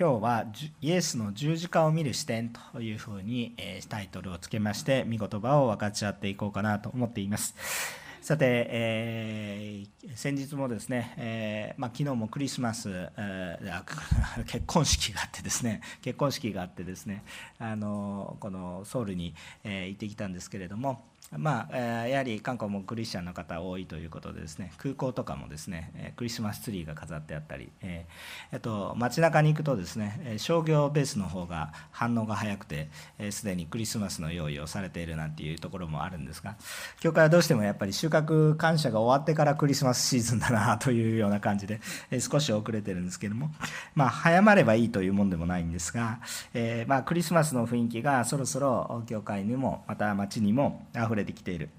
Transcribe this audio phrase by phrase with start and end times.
[0.00, 0.46] 今日は
[0.80, 3.56] イエスの十字架を見る視点というふうに
[3.88, 7.56] タイトルをつけまして御言葉を分かち合っていこうかなと思っています。
[8.20, 17.24] さて、えー、先日もですね、えーまあ、昨日もクリスマス、えー、結婚式があってですね 結婚式があってですね
[17.58, 19.34] あのこのソウルに、
[19.64, 21.06] えー、行ってきたんですけれども
[21.36, 21.76] まあ、
[22.06, 32.88] やはり韓国もクリスチャンの方多いということでですね空港とかもですねクリスマスツリーが飾ってあったり、えー、あと街中に行くとですね商業ベースの方が反応が早くて
[33.30, 36.56] すでにクリスマスの用意をされているなんていうところもあるんですが
[37.00, 43.50] 教会はどうしてもやっぱり収穫感謝が終わってからクリスマスシーズンだなというような感じでえ少し遅れてるんですけども、
[43.94, 46.20] まあ、早まればいいというもんでもないんですが、
[46.54, 51.70] えー、まあ、クリスマスの雰囲気がそろそろ教会にもまた街にも溢れれてきている。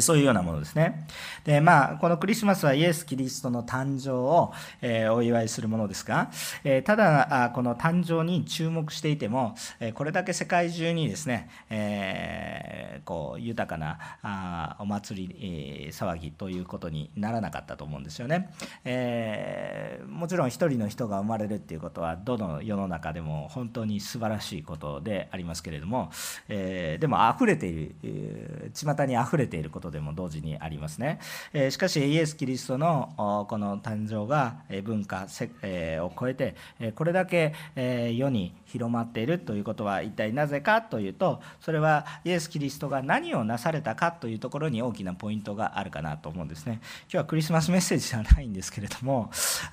[0.00, 1.06] そういうようなものですね。
[1.44, 4.52] で、まあ、このクリスマスはイエス・キリストの誕生を、
[4.82, 6.30] えー、お祝いするものですが、
[6.62, 18.50] えー、ただ、この誕生に注目していても、えー、これだけ世界中にですね、えこう、豊かなあお祭り、え騒ぎということにならなかったと思うんですよね。
[18.84, 26.10] えもちろん一人の人が生まれるっていうことは、どの世の中でも本当に素晴らしいことでありますけれども、
[26.50, 31.20] えでも溢れている、え巷に溢れていることことでも同時にありますね。
[31.52, 36.56] えしかしイエス・キリストのこの誕生が文化を超えて
[36.96, 46.80] これだけ世に広まっているということは一体なぜかというとそれはイエス・キリストが何をなされたかというところに大きなポイントがあるかなと思うんですね。
[47.04, 49.30] 今日はクリスマスメッセージではないんですけれども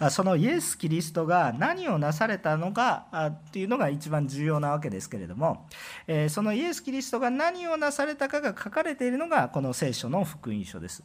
[0.10, 5.68] そのイエス・キリストが何をなされたのかっていうのが一番重要なわけですけれども
[6.30, 11.04] そのイエス・キリストが何をなされたかが書かれているのがこの聖書の福音書です。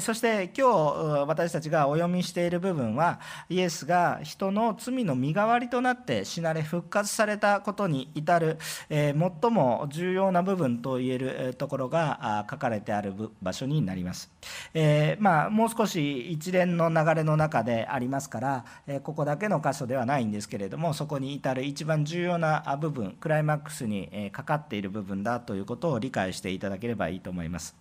[0.00, 14.30] そして今日私たちがお読みしている部分はイエスが人の罪の身代わりとなって死なれ復活されれたことに至るえ最も重要な部分といえるところが書かれてある場所になります。
[14.74, 27.76] えー、まあ、もう少し一連の流れの中でありますから、えここだけの箇所ではないんですけれどもそこに至る一番重要な部分クライマックスにかかっている部分だということを理解していただければいいと思います。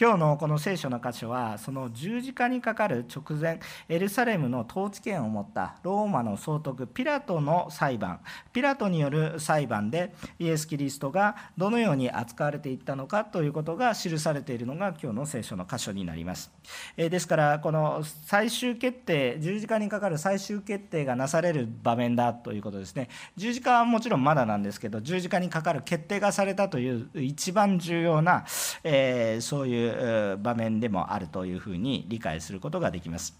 [0.00, 8.20] 今日のこの聖書の箇所はその十字架にかかる直前エルサレムの統治権を持ったローマの総督ピラトの裁判
[8.52, 16.50] ピラトによる裁判でイエス・キリストがどのように扱われていったのかということが記されているのが今日の聖書の箇所になります
[16.96, 28.44] ですからこの最終決定十字架にかかる最終決定がなされる場面だということですね十字架はもちろんまだなんですけど十字架にかかる決定がされたという一番重要な、
[28.84, 33.38] えー、そういう場面でもあるというふうに理解することができます。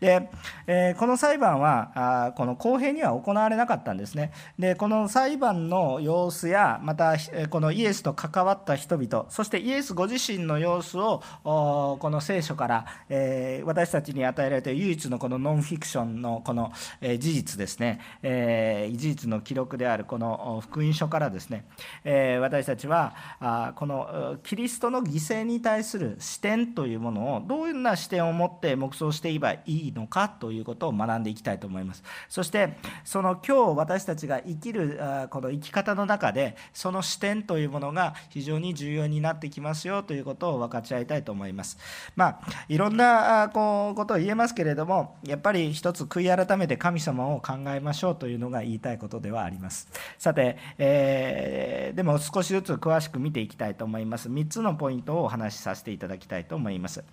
[0.00, 0.28] で、
[0.66, 4.32] えこの裁判はあこの公平には行われなかったんですね。
[4.58, 7.16] でここの裁判の様子やまた
[7.50, 16.72] このイエスと関わった人々そしてイエスご自身の様子をこの聖書から、え私たちに与えられている唯一のこのノンフィクションのこの
[17.02, 21.66] 事実ですね、え事実の記録であるこの福音書からですね、
[22.04, 32.02] え私たちはあこのキリストの犠牲に対する視点というものをどんな視点を持って黙想していけばいいのかということを学んでいきたいと思います。
[32.30, 35.00] そしてその今日私たちが生きるる
[35.30, 41.78] この生き方の中でその視点というものが非常に重要になってきますよということを分かち合いたいと思います
[42.16, 57.04] まあいろんなこうことを言えますけれどもやっぱり一つ悔い改めて神様を考えましょうというのが言いたいことではありますさて、えー、でも少しずつ詳しく見ていきたいと思います3つのポイントをお話しさせていただきたいと思います。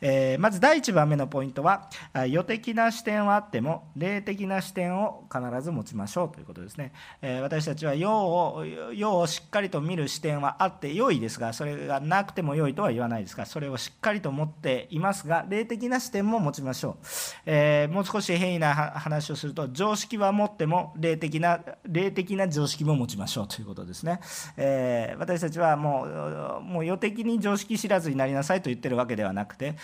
[0.00, 1.88] えー、まず第1番目のポイントは、
[2.28, 6.92] 予的な視点はあっても、霊的な視点を必ず持ちましょうということですね。
[7.22, 17.06] え、私たちは世を世をしっかりと見る視点はあって良いですが、それがなくても良いとは言わないですが、それをしっかりと持っていますが、霊的な視点も持ちましょう。
[17.46, 24.20] えー、もう少し変異な話をすると、常識は持っても霊的な、霊的な常識も持ちましょうということですね。
[24.56, 29.76] え私たちはもう、もう予的に常識知らずになりなさいと言ってるわけではなくて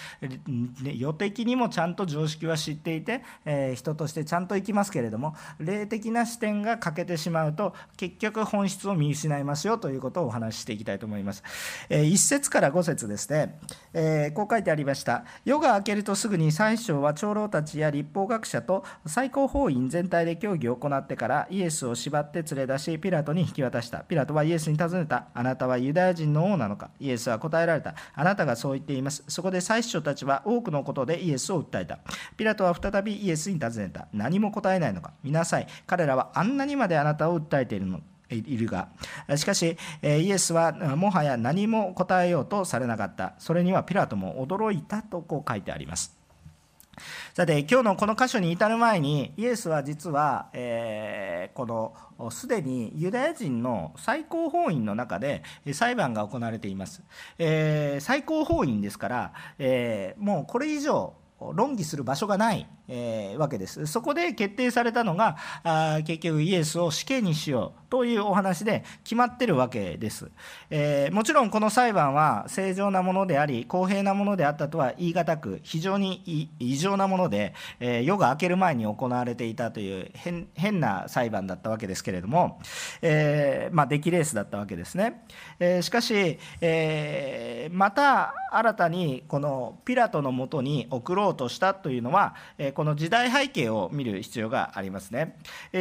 [0.82, 11.42] 予的にもちゃんと常識は知っていて、えー、人としてちゃんと生きますけれども霊的な視点が欠けててしまうと結局本質を見失いますよということをお話ししていきたいと思います、
[11.88, 13.58] え、1節から5節ですね、
[13.92, 29.24] えー、こう書いてありました夜が明けるとすぐに最初は長老たちや立法学者と最高法院全体で協議を行ってからイエスを縛って連れ出しピラトに引き渡したピラトはイエスに尋ねたあなたはユダヤ人の王なのかイエスは答えられたあなたがそう言っています。
[29.28, 31.98] そこで祭司長たちは多くのことでイエスを訴えた。
[32.36, 34.08] ピラトは再びイエスに尋ねた。
[34.12, 35.12] 何も答えないのか。
[35.22, 35.66] 見なさい。
[35.86, 38.00] 彼らはあんなにまであなたを訴えているの
[38.30, 38.88] いるが、
[39.36, 43.34] しかし、イエスはもはや何も答えようとされなかった。
[43.38, 46.16] それにはピラトも驚いたとこう書いてあります。
[47.34, 55.42] さて、今日のこの箇所に至る前に、イエスは実は、えー、このすでにユダヤ人の最高法院の中で
[55.72, 57.02] 裁判が行われています。
[57.38, 61.14] えー、最高法院ですから、えー、もうこれ以上
[61.54, 63.86] 論議する場所がない、えー、わけです。
[63.86, 70.30] そこで決定されたのが、あ結局イエスを死刑にしようというお話で決まってるわけです、
[70.70, 80.10] えー、もちろんこの裁判は正常なものであり、公平なものであったとは言い難く、非常に異常なもので、えー、夜が明ける前に行われていたという
[80.54, 82.60] 変な裁判だったわけですけれども、
[83.02, 85.24] えー、まあ、出来レースだったわけですね。
[85.60, 92.34] えしかし、えまた新たにこのピラトのもとに送ろうとしたというのは、
[92.80, 95.36] この時代背景を見る必要がありますね。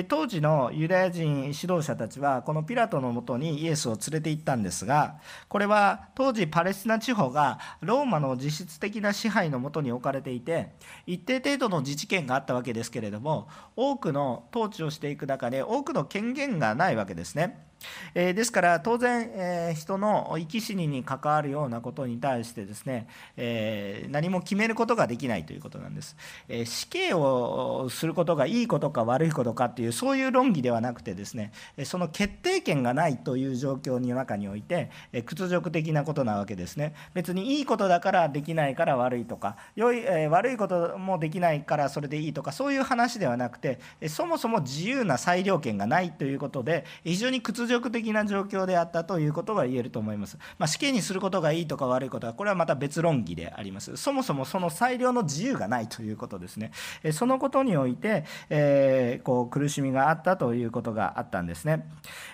[0.09, 5.15] 当時のユダヤ人指導者たちはこのピラトのもとにイエスを連れて行ったんですが
[5.47, 10.73] これは当時パレスチナ地方がローマの実質的な支配のもとに置かれていて
[11.07, 13.47] 一定程度の自治権があったわけですけれども
[13.77, 17.68] 多くの統治をしていく中で多くの権限がないわけですね。
[18.13, 26.15] えー、ですから当然、えー、人の生き死にに関わるようなことに対してですね、えー、何も決めることができないということなんです、
[26.47, 31.51] え死刑をすることがいいことか悪いことかっていうそういう論議ではなくてですね
[31.83, 36.93] その決定権がないという状況の中において、え屈辱的なことなわけですね。
[37.13, 50.37] 別にいいことだからできないから悪いとか良い、え悪いこともできないからそれでいいとかそういう話ではなくてそもそも自由な裁量権がないということで非常に屈辱辱的な状況であったということが言えると思います。
[50.57, 53.95] まあ、死刑にすることがいいとか悪いことは、これはまた別論議であります。
[53.95, 56.71] そもそもその裁量の自由がないということですね。
[57.13, 61.87] そのことにおいて、えー、こう苦しみがあったということがあったんですね。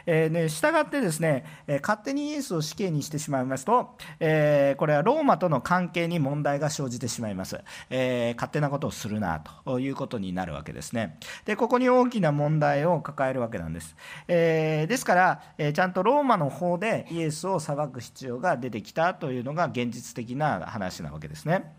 [0.06, 1.46] えー、ね従ってですね、
[1.82, 7.60] 勝手にイエスを死刑にしてしまいますと、えー、これはローマとの関係に問題が生じてしまいます。
[7.90, 11.18] えー、勝手なことをするなということになるわけですね。
[11.46, 13.96] で、ここに大きな問題を抱えるわけなんです。
[14.28, 15.25] えー、ですから、
[15.58, 21.76] えちゃんとローマの方でイエスを裁く必要が出てきたというのが現実的な話なわけですね。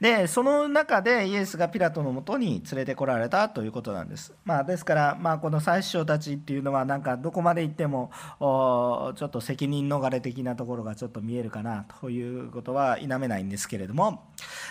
[0.00, 4.34] でその中でイエスがピラトのもとに連れてこられたということなんです。
[4.44, 8.10] まあ、ですから、まあ、この祭司長たちっていうのはなんかどこまで行っても
[8.40, 14.24] ちょっと責任逃れ的なところがちょっと見えるかなということは否めないんですけれども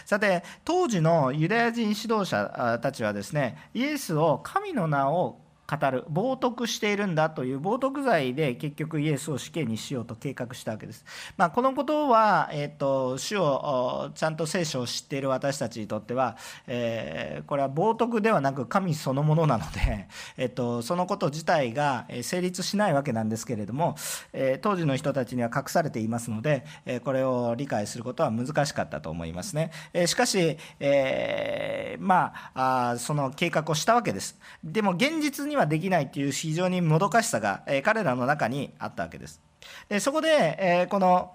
[0.05, 5.39] さて当時のユダヤ人指導者たちはですねイエスを神の名を
[5.71, 11.05] 語る冒涜しているんだという冒涜罪で結局イエスを死刑にしようと計画したわけです。
[11.37, 16.35] まあ、このことは、えーと、主をちゃんと聖書を知っている私たちにとっては、
[16.67, 23.95] えー、これは冒涜ではなく神そのものなので、 えーと、そのこと自体が成立しないわけなんですけれども、
[24.33, 29.71] えー、当時の人たちには隠されていますので、えこれを理解することは難しかったと思いますね。
[29.93, 34.37] えしかし、えまああその計画をしたわけです。
[34.63, 39.50] でも現実にははできないという非常にもどかしさが、え彼らの中にあったわけです。
[39.89, 41.33] でそこで、えこの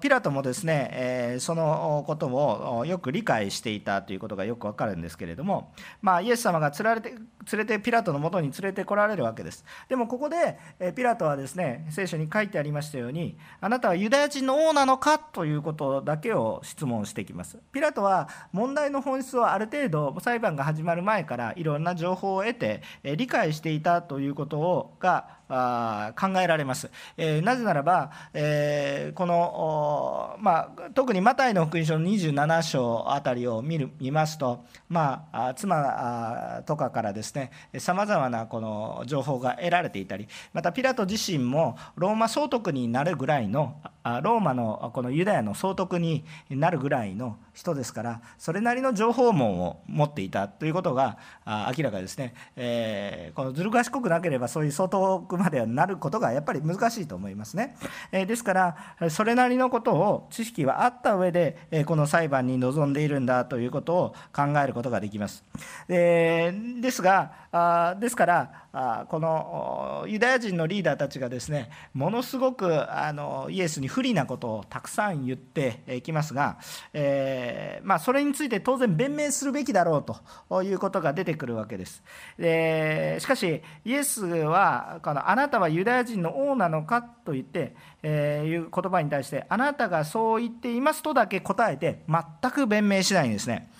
[0.00, 5.72] ピラトもですね、えそのことをよく理解していたということがよくわかるんですけれども、
[6.02, 9.64] まあ、イエス様が連れて連れてピラトのもとに連れてこられるわけです。
[9.88, 17.58] でもここで、えピラトはですね聖書に書いてありましたようにあなたはユダヤ人の王なのかということだけを質問してきます。
[17.72, 26.90] ピラトは問題の本質をある程度裁判が始まる前からいろんな情報を得て、え理解していたということをがあ考えられます。
[27.16, 43.80] えー、なぜならば、えー、この、まあ、特にマタイの福音書の27章あたりを見る見ますと、まあ、妻とかからですねさまざまなこの情報が得られていたりまたピラト自身もローマ総督になるぐらいの
[44.22, 57.76] ローマのこのユダヤの総督になるぐらいの人ですからそれなりの情報網を持っていたということが明らかですね、えー、このずる賢くなければそういう総督まではなることがやっぱり難しいと思いますね、
[58.12, 58.76] えー、ですから
[59.10, 65.44] それなりのことを知識はあった上で、えこの裁判に臨んでいるんだということを考えることができます、
[65.88, 76.58] えー、ですがですからこのユダヤ人のリーダーたちがですねものすごくあのイエスに不利なことをたくさん言ってきますが、
[76.92, 80.04] えー、まあ、それについて当然弁明するべきだろう
[80.48, 82.02] ということが出てくるわけです。
[82.38, 93.70] でしかしイエスはこの「あなたはユダヤ人の王なのか?」と言って、えー、いう言葉に対して「あなたがそう言っています」とだけ答えて全く弁明しないんですね。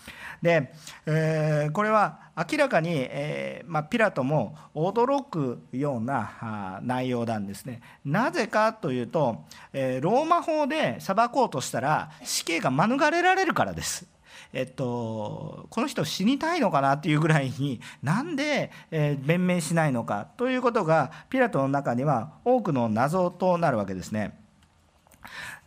[0.42, 0.72] で、
[1.06, 7.80] えー、これは明らかに、えーまあ、ピラトも驚くような内容なんですね。
[8.04, 14.06] なぜかというと、えー、ローマ法で裁こうとしたら死刑が免れられるからです。
[14.52, 24.38] えっと、この人死にたいのかなっていうぐらいになんで、えー、弁明しないのかということがピラトの中には多くの謎となるわけですね。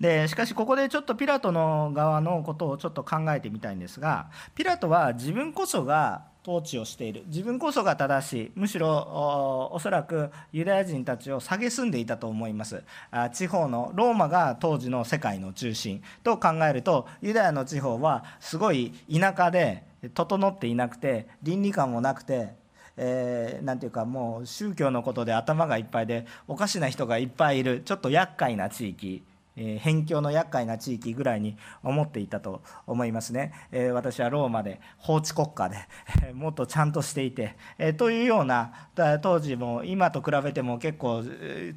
[0.02, 7.24] でしかしここでちょっとピラトの側のことをちょっと考えてみたいんですがピラトは自分こそが統治をしている。
[7.28, 8.52] 自分こそが正しい。
[8.56, 12.84] むしろおそらくユダヤ人たちを蔑んでいたと思います。
[13.32, 16.02] 地方のローマが当時の世界の中心。
[16.24, 19.84] と考えるとユダヤの地方はすごい田舎で
[20.16, 22.60] 整っていなくて倫理観もなくて
[22.98, 29.24] えー、ていうかもう宗教のことで頭がいっぱいでおかしな人がいっぱいいるちょっと厄介な地域。
[29.64, 35.78] え辺境の厄介な地域ぐらいに思っていたと思いますね、え私はローマで法治国家で
[36.34, 38.90] もっとちゃんとしていて、えというような
[39.22, 41.24] 当時も今と比べても結構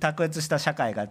[0.01, 1.09] 卓越した社会が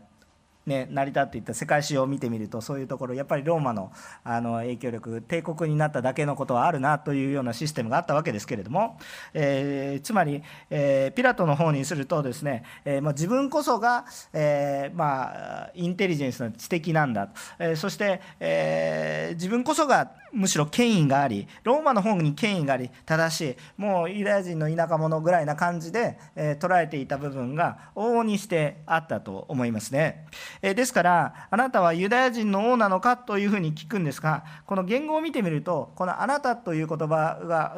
[0.66, 3.92] ね、成り立っていった世界史を見てみるとそういうところやっぱりローマの
[4.24, 8.98] あの影響力帝国になっただけのことはあるなというようなシステムがあったわけですけれども、
[9.34, 17.30] えー、つまり、えー、ピラトの方にするとですね、えーまあ、自分こそが、えーまあ、インテリジェンスの知的なんだ、
[17.60, 30.26] えー、そして、えー、自分こそがむしろ権威がありローマの方に権威があり正しいもうユダヤ人の田舎者ぐらいな感じで、えー、捉えていた部分が往々にしてあったと思いますね。
[30.62, 37.78] えですからあなたはユダヤ人の王なのかというふうに聞くんですがこの言語を見てみるとこの「あなた」という言葉が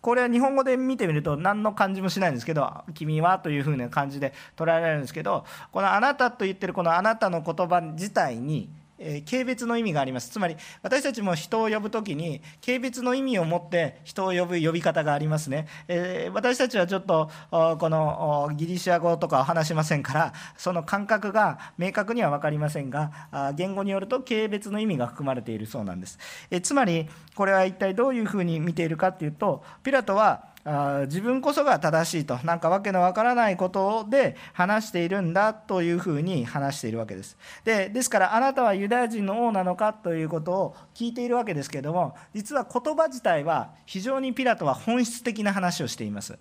[0.00, 10.30] これは日本語で見てみると何の感じもしないんですけど「君は」というふうな感じで捉えられるんですけどこの「あなた」と言ってるこの「あなた」の言葉自体にえ軽蔑の意味があります。
[10.30, 26.18] つまり私たちも人を呼ぶ時に軽蔑の意味を持って人を呼ぶ呼び方がありますね、え私たちはちょっとこのギリシャ語とかは話しませんからその感覚が明確には分かりませんが言語によると軽蔑の意味が含まれているそうなんです、
[26.50, 32.38] えつまりこれは一体どういうふうに見ているかっていうとピラトはあ自分こそが正しいと。
[32.44, 37.38] なんかわけのわからないことで話しているんだというふうに話しているわけです。
[37.64, 46.38] でですからあなたはユダヤ人の王なのかということを聞いているわけですけれども実は言葉自体は非常にピラトは本質的な話をしています。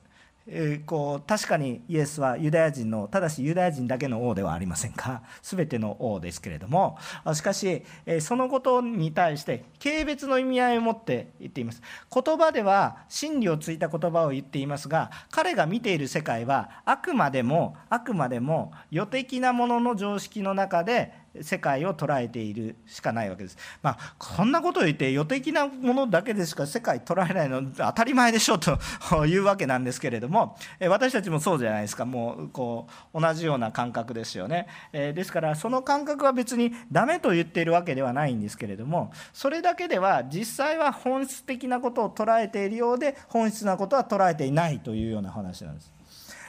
[0.50, 5.22] えこう確かにイエスはユダヤ人のただしユダヤ人だけの王ではありませんか？
[5.42, 6.98] 全ての王ですけれども。
[7.34, 11.82] しかし、えそのことに対して軽蔑の意味合いを持って言っています。
[12.14, 23.58] 言葉では真理をついた言葉を言っていますが彼が見ている世界はあくまでもあくまでも予的なものの常識の中で世界を捉えているしかないわけです。
[23.82, 28.78] まあ、こんなことを言って予的なものだけでしか世界捉えないの当たり前でしょうと
[29.26, 34.68] いうわけなんですけれども私たちもそうじゃないですかもうこう同じような感覚ですよね。
[34.92, 45.97] ですからその感覚は別にダメと言っているわけではないんですけれどもそれだけでは実際は本質的なことを捉えているようで本質なことは捉えていないというような話なんです。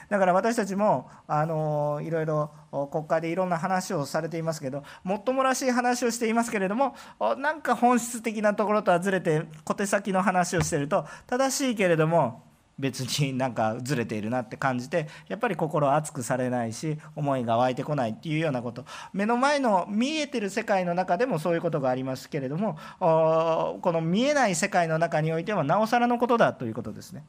[0.09, 2.51] だから私たちもあのいろいろ
[2.91, 6.95] 国会でいろんな話をされていますけどもっともらしい話をしていますけれども
[7.37, 12.49] なんか本質的なところとはずれて小手先の話をしていると正しいけれども
[12.79, 27.25] 別になんかずれているなって感じてやっぱり心熱くされないし思いが湧いてこないっていうようなこと目の前の見えてる世界の中でもそういうことがありますけれどもこの見えない世界の中においてはなおさらのことだということですね。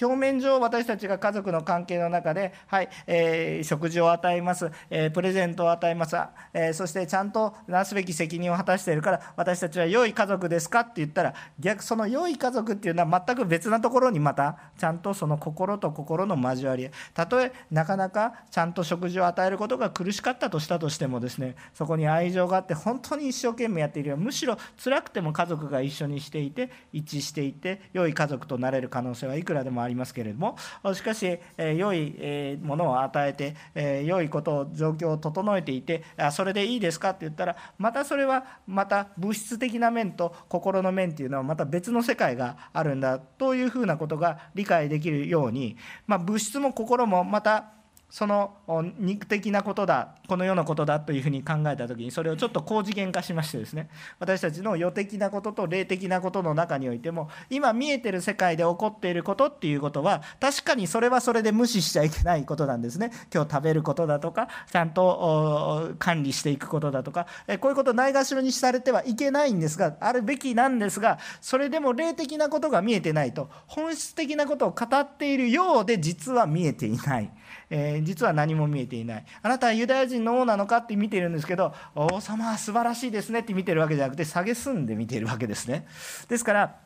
[0.00, 6.16] 表面上私たちが家族の関係の中で、はいえー、食事を与えます、えー、プレゼントを与えます、
[6.54, 30.56] えー、そしてちゃんとなすべき責任を果たしているから私たちは良い家族ですかって言ったら逆その良い家族っていうのは全く別なところにまたちゃんとその心と心の交わりたとえなかなかちゃんと食事を与えることが苦しかったとしたとしてもですねそこに愛情があって本当に一生懸命やっているよむしろ辛くても家族が一緒にしていて一致していて良い家族となれる可能性はいくらでもありますけれども
[30.94, 37.10] しかし、え良いものを与えて、え良いことを状況を整えていてあそれでいいですか？
[37.10, 47.72] って言ったらまたそれはまた物質的な面と心の面っていうのはまた別の世界があるんだというふうなことが理解できるように、まあ、物質も心もまた
[48.12, 48.52] その
[48.98, 53.88] 肉的なことだこの世のことだというふうに考えた時にそれをちょっと高次元化しましてですね
[54.18, 67.26] 私たちの世的なことと霊的なことの中においても今見えてる世界で起こっていることっていうことは確かにそれはそれで無視しちゃいけないことなんですね今日食べることだとかちゃんと管理していくことだとか
[67.60, 77.30] こういうことないがしろにされてはいけないんですがあるべきなんですがそれでも霊的なことが見えてないと本質的なことを語っているようで実は見えていない。
[77.74, 79.24] えー、実は何も見えていない。
[79.40, 85.86] あなたはユダヤ人の王なのかって見てるんですけど王様は素晴らしいですねって見てるわけじゃなくて蔑んで見てるわけですね。
[86.28, 86.76] ですから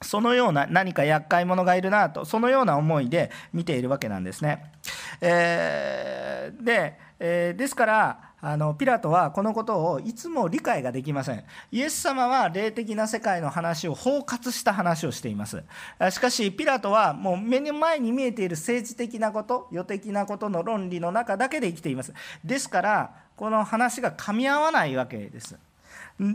[0.00, 4.72] そのような何か厄介者がいるなとそのような思いで見ているわけなんですね、
[5.20, 11.44] えー、で、えー、ですからあのピラトはこのことをいつも理解ができません。
[11.70, 15.62] イエス様は霊的な世界の話を包括した話をしています。
[16.10, 22.12] しかしピラトはもう目の前に見えている政治的なこと世的なことの論理の中だけで生きています。
[22.44, 25.56] ですからこの話が噛み合わないわけです。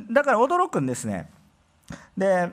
[0.09, 1.29] だから驚くんですね。
[2.17, 2.51] で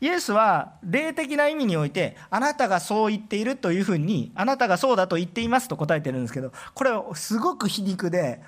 [0.00, 8.42] イエスは霊的な意味においてあなたがそう言っているというふうにあなたがそうだと言っていますと答えてるんですけどこれすごく皮肉で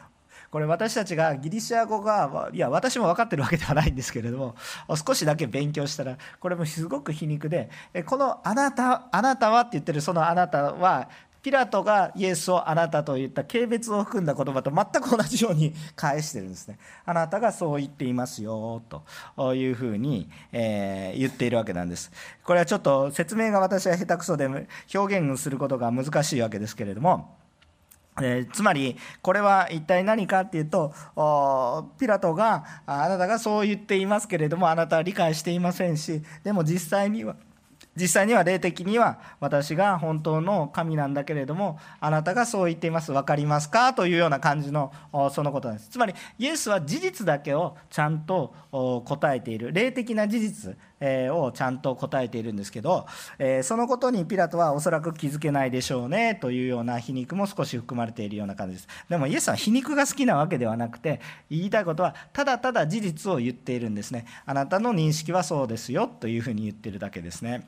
[0.50, 4.56] これ私たちがギリシア語がいや私も分かってるわけではないんですけれども
[5.06, 7.70] 少しだけ勉強したらこれもすごく皮肉で
[8.06, 11.08] この「あなたあなたは」って言ってるその「あなたは」
[11.42, 16.78] ピラトがイエスをあなたと言った軽蔑を含んだ言葉と全く同じように返してるんですね。
[17.06, 18.82] あなたがそう言っていますよ
[19.36, 22.10] というふうに、えー、言っているわけなんです。
[22.42, 24.48] これはちょっと説明が私は下手くそで
[24.92, 27.37] 表現することが難しいわけですけれども。
[28.20, 30.92] えー、つまりこれは一体何かっていうと
[31.98, 37.36] ピラトがあなたがそう言っていますけれどもあなたは理解していませんしでも実際には
[37.96, 43.10] 実際には霊的には私が本当の神なんだけれどもあなたがそう言っています。
[43.10, 43.92] 分かりますか？
[43.92, 44.92] というような感じの
[45.32, 45.90] そのことなんです。
[45.90, 48.54] つまりイエスは事実だけをちゃんと
[49.04, 49.72] 答えている。
[49.72, 50.76] 霊的な事実。
[51.00, 53.06] をちゃんと答えているんですけど
[53.62, 58.88] そのことにピラトはおそらく気づけないでしょうねというような皮肉も少し含まれているような感じです。
[59.08, 64.26] でもイエスは皮肉が好きなわけではなくて言いたいことはただただ事実を言っているんですね。
[64.44, 67.66] あなたの認識はそうですよというふうに言ってるだけですね。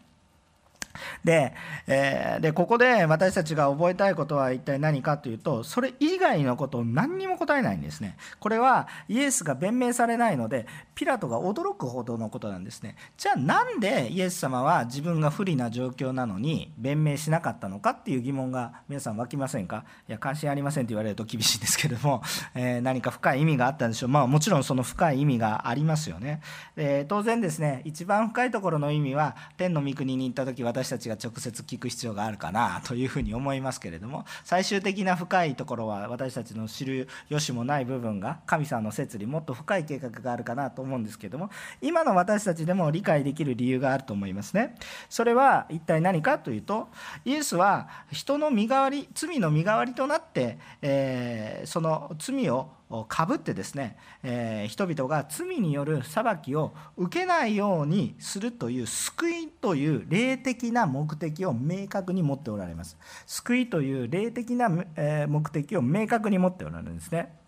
[1.25, 1.55] で,、
[1.87, 8.17] えー、でここで私たちが覚えたいことは一体何かというとそれ以外のことを何にも答えないんですね。
[8.39, 12.97] これはイエスが弁明されないのでピラトが驚くほどのことなんですね。
[13.17, 19.85] じゃあなんでイエス様は自分が不利な状況なのに弁明しなかったのかっていう疑問が皆さん湧きませんか？
[20.09, 22.23] いや関心ありませんと言われると厳しいんですけれども、
[22.55, 24.09] えー、何か深い意味があったんでしょう。
[24.09, 26.41] まあもちろんその深い意味がありますよね。
[26.77, 41.51] で当然ですね一番深いところの意味は天の御国に行った時私私たちが直接聞く必要があるかなというふうに思いますけれども最終的な深いところは私たちの知る由もない部分が神様の説にもっと深い計画があるかなと思うんですけども
[41.83, 44.75] 今の私たちでも理解できる理由があると思いますね。
[45.11, 46.89] それは一体何かというと
[47.27, 52.71] イエスは人の身代わり罪の身代わりとなって、えー、その罪を
[53.09, 62.99] かぶってですね、えー、人々が罪による裁きを受けないようにするという救いという霊的な目的を明確に持っておられます。
[63.27, 67.40] 救いという霊的な目的を明確に持っておられるんですね。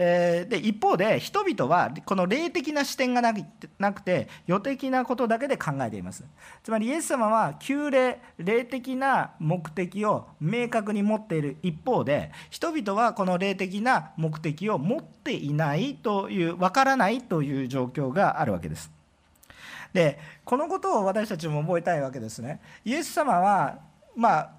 [0.00, 6.24] えで一方で人々はこの霊的な視点がなくて予的なことだけで考えています。
[6.62, 18.90] つまりイエス様は旧霊霊的な目的を明確に持っている一方で人々はこの霊的な目的を持っていないというわからないという状況があるわけです。
[19.92, 22.60] でこのことを私たちも覚えたいわけですね。
[22.84, 23.80] イエス様は
[24.14, 24.57] まあ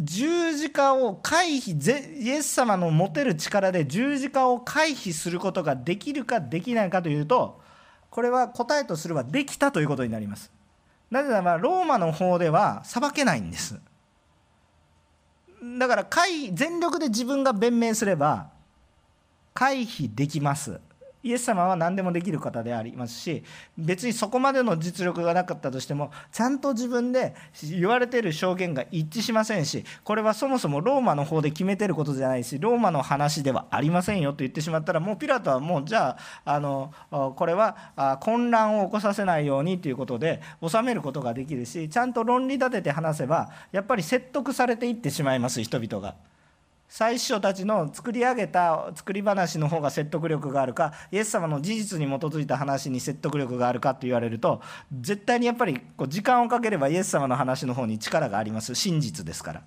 [0.00, 7.60] 十字架を回避イエス様の持てる力で十字架を回避することができるかできないかというと
[8.10, 10.52] これは答えとすればできたということになります。
[11.10, 13.80] なぜならばローマの方では裁けないんです。
[15.78, 16.06] だから
[16.52, 18.50] 全力で自分が弁明すれば
[19.52, 20.80] 回避できます。
[21.24, 23.42] イエス様は何でもできる方でありますし
[23.78, 36.92] 別にそこまでの実力がなかったとしてもちゃんと自分で言われている証言が一致しませんしこれはそもそもローマの方で決めてることじゃないしローマの話ではありませんよと言ってしまったらもうピラトはもうじゃああの
[37.36, 46.14] これは混乱を起こさせないようにということで収めることができるしちゃんと論理立てて話せばやっぱり説得されていってしまいます人々が。
[46.96, 54.62] 最初たちの作り上げた作り話の方が説得力があるかイエス様の事実に基づいた話に説得力があるかと言われると
[55.00, 58.76] 絶対にやっぱりこう時間をかければイエス様の話の方に力があります。
[58.76, 59.62] 真実ですから。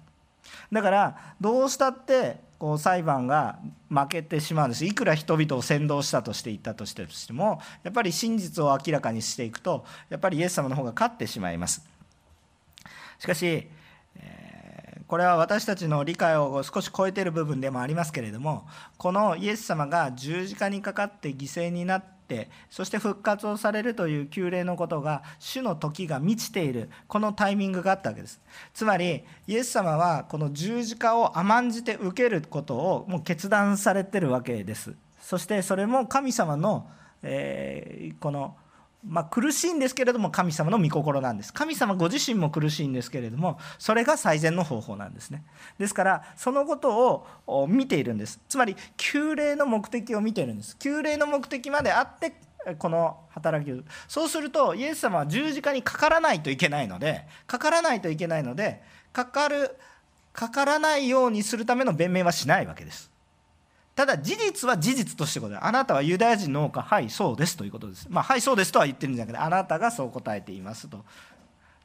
[0.71, 3.59] だからどうしたってこう裁判が
[3.89, 4.85] 負けてしまうんです。
[4.85, 11.85] いくら人々を扇動したとして言ったとしてもやっぱり真実を明らかにしていくとやっぱりイエス様の方が勝ってしまいます。
[13.19, 13.67] しかし
[15.07, 18.65] これは私たちの理解を少し超えている部分でもありますけれども
[18.97, 28.41] このイエス様が十字架にかかって犠牲になってそして復活をされるという旧礼のことが主の時が満ちているこのタイミングがあったわけです。
[28.73, 34.93] つまりイエス様はこの十字架を甘んじて受けることをもう決断されてるわけです。
[35.21, 36.89] そしてそれも神様の、
[37.23, 38.57] えー、この
[39.05, 41.53] まあ、苦しいんですけれども神様の御心なんです。
[41.53, 45.43] 神様ご自身も苦しいんですけれどもそれが最善の方法なんですね。
[45.77, 48.39] ですからそのことを見ているんです。
[48.49, 50.77] つまり旧礼の目的を見ているんです。
[50.77, 52.33] 旧礼の目的まであって
[52.79, 53.81] この働きを。
[54.07, 58.81] そうするとイエス様は十字架にかからないといけないのでかからないといけないので
[59.13, 59.77] かかる
[60.33, 63.09] かからないようにするための弁明はしないわけです。
[63.97, 68.05] ただ事実は事実として答えあなたはユダヤ人の王かはいそうですということです。
[68.11, 71.03] まあはいそうですとは言ってるんじゃなくてあなたがそう答えていますと。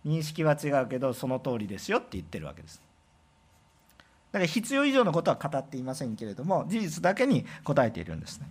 [0.04, 2.82] 認識は違うけどその通りですよって言ってるわけです。
[4.30, 8.46] だから必要以上のことは語っていませんけれども事実だけに答えているんですね。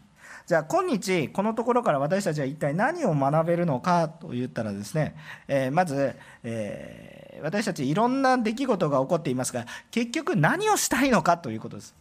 [0.47, 5.15] じゃあ今日このところから私たちは一体何を学べるのかと言ったらですね、
[5.47, 12.00] えー、まず、えー、私たちいろんな出来事が起こっていますが結局何をしたいのかということです。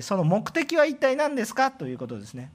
[0.00, 1.70] その目的は一体何ですか？
[1.70, 2.50] ということですね。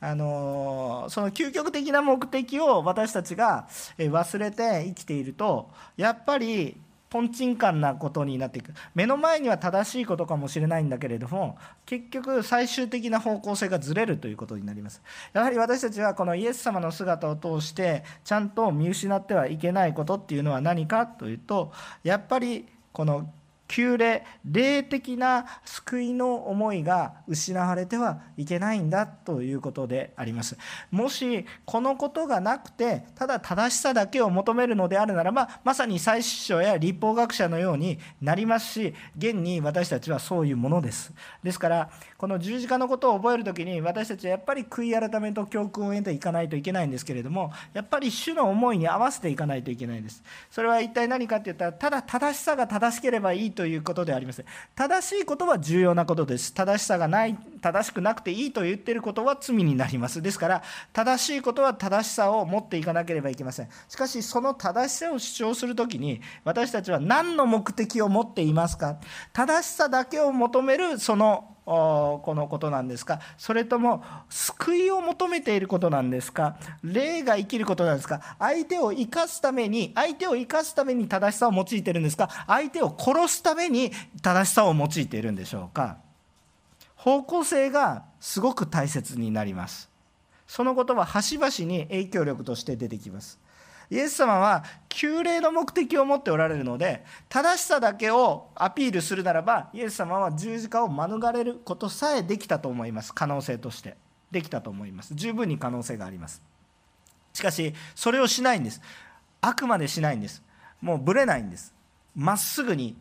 [0.00, 6.76] あのその究極的な目的を私たちが忘れて生きているとやっぱり
[7.10, 8.72] とんちんかんなことになっていく。
[8.94, 15.02] 目の前には正しいことかもしれないんだけれども結局最終的な方向性がずれるということになります。
[15.32, 21.72] やはり私たちはこのイエス様の姿を通してちゃんと見失ってはいけないことっていうのは何かというと
[22.04, 23.28] やっぱりこの
[23.70, 30.56] 旧霊霊的な救いの思いが失われてはいけないんだということであります。
[30.90, 38.70] もしこのことがなくてただ正しさだけを求めるのであるならばまさに祭司長や立法学者のようになります。
[38.70, 41.12] し現に私たちはそういうものです。
[41.42, 50.22] ですからこの十字架のことを覚える時に私たちはやっぱり悔い改めと教訓を得ていかないといけないんですけれどもやっぱり主の思いに合わせていかないといけないんです。
[50.50, 56.54] それは一体何かって言ったらただ正しさが正しければいいということでありません正しいことは重要なことです。
[56.54, 60.22] 正しさがない正しくなくていいと言っていることは罪になります。
[60.22, 60.62] ですから
[60.94, 63.68] 正しいことは正しさを持っていかなければいけません。
[63.86, 68.96] しかしその正しさを主張する時に私たちは何の目的を持っていますか？
[69.34, 73.20] 正しさだけを求めるそのこのことなんですか。
[73.38, 76.56] それとも救いを求めていることなんですか。
[76.82, 78.36] 霊が生きることなんですか。
[78.38, 82.28] 相手を生かすために相手を生かすために正しさを用いているんですか。
[82.46, 83.92] 相手を殺すために
[84.22, 85.98] 正しさを用いているんでしょうか。
[86.96, 89.88] 方向性がすごく大切になります。
[90.46, 93.38] そのことは端々に影響力として出てきます。
[93.90, 103.12] イエス様は旧礼の目的を持っておられるので正しさだけをアピールするならばイエス様は十字架を免れることさえできたと思います。
[103.12, 103.96] 可能性として
[104.30, 105.14] できたと思います。
[105.14, 106.40] 十分に可能性があります。
[107.32, 108.80] しかしそれをしないんです。
[109.40, 110.42] あくまでしないんです。
[110.80, 111.74] もうぶれないんです。
[112.14, 112.96] まっすぐに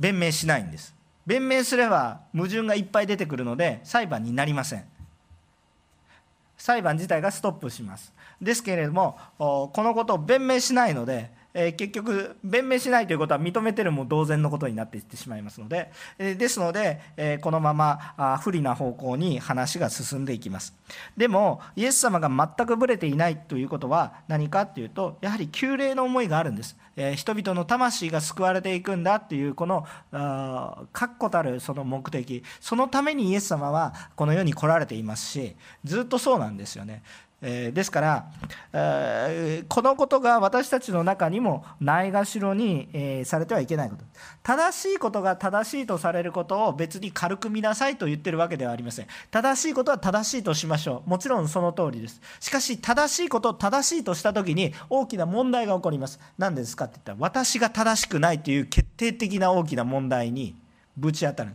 [0.00, 0.94] 弁明しないんです。
[1.26, 4.84] 弁明すれば矛盾がいっぱい出てくるので裁判になりません。
[6.56, 8.13] 裁判自体がストップします。
[8.40, 20.74] ですけれどもこのことを弁明しないので結局弁明しないということは認めてるも同然のことになっていってしまいますので、ですので、このまま不利な方向に話が進んでいきます。
[21.16, 26.76] でもイエス様が全くぶれていないということは何かっていうとやはり旧礼の思いがあるんです、
[27.14, 29.86] 人々の魂が救われていくんだっていうこの
[30.92, 32.42] 確固たるその目的。
[32.58, 37.04] そのためにイエス様はこの世に来られていますしずっとそうなんですよね。
[37.44, 38.30] えですから、
[38.72, 44.04] えーこのことが私たちの中にもないがしろに、えされてはいけないこと。
[44.42, 49.06] 正しいことが正しいとされることを別に軽く見なさいと言ってるわけではありません。
[49.30, 51.10] 正しいことは正しいとしましょう。
[51.10, 52.20] もちろんその通りです。
[52.40, 56.20] しかし正しいことを正しいとした時に大きな問題が起こります。
[56.38, 60.54] 何ですかって言ったら私が正しくないという決定的な大きな問題に
[60.96, 61.54] ぶち当たる。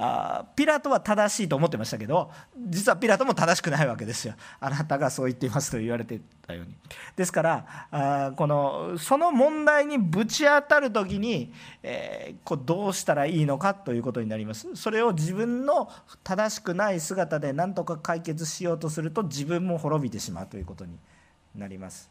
[0.00, 4.34] あピラトは正しいと思ってましたけど実はピラトも正しくないわけですよ。
[4.60, 6.76] あなたがそう言っていますと言われてたように。
[7.16, 14.68] ですからあこのその問題にぶち当たる時に、えー、こうどうしたらいいのかということになります。
[14.76, 15.90] それを自分の
[16.22, 20.96] 正しくない姿で何とか解決しようとすると自分も滅びてしまうということに
[21.56, 22.08] なります。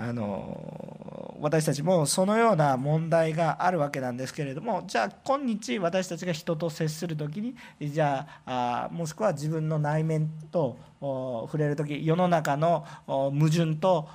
[0.00, 14.08] あの私たちもそのような問題があるわけなんですけれどもじゃあ今日私たちが人と接する時にじゃあもしくは自分の内面と触れる時世の中の矛盾と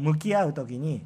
[0.00, 1.02] 向き合う時に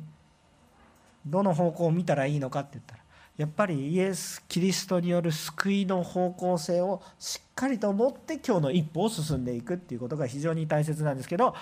[1.26, 3.01] どの方向を見たらいいのかって言ったら
[3.38, 11.54] やっぱりイエス・キリストによる救いの方向性をしっかりと持って今日の一歩を進んでいくっていうことが非常に大切なんですけど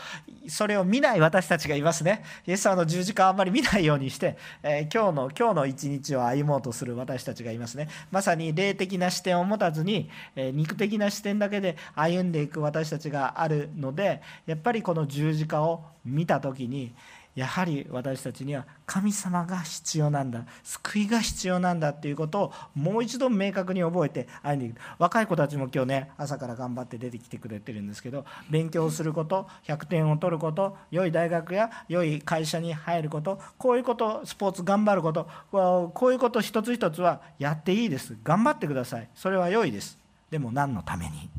[0.49, 2.25] それを見ない私たちがいますね。
[2.47, 7.89] イエス様の十字架をあんまり見ないようにして、えー、今日の今日の一日を歩もうとする私たちがいますね。
[8.11, 16.95] まさに霊的な視点を持たずに、えー、肉的な視点だけで歩んでいく私たちがあるのでやっぱりこの十字架を見た時に
[17.35, 20.45] やはり私たちには神様が必要なんだ。
[20.65, 24.81] 救いが必要なんだっていうことをもう一度明確に覚えて会いに行く。
[24.99, 38.17] 若い子たちも今日ね朝から頑張って出てきてくれてるんですけど勉強すること100点を取ること良い大学や良い会社に入ることこういうことスポーツ頑張ることこういうこと一つ一つはやっていいです。
[38.25, 39.09] 頑張ってください。
[39.15, 39.99] それは良いです。
[40.31, 41.31] でも何のために？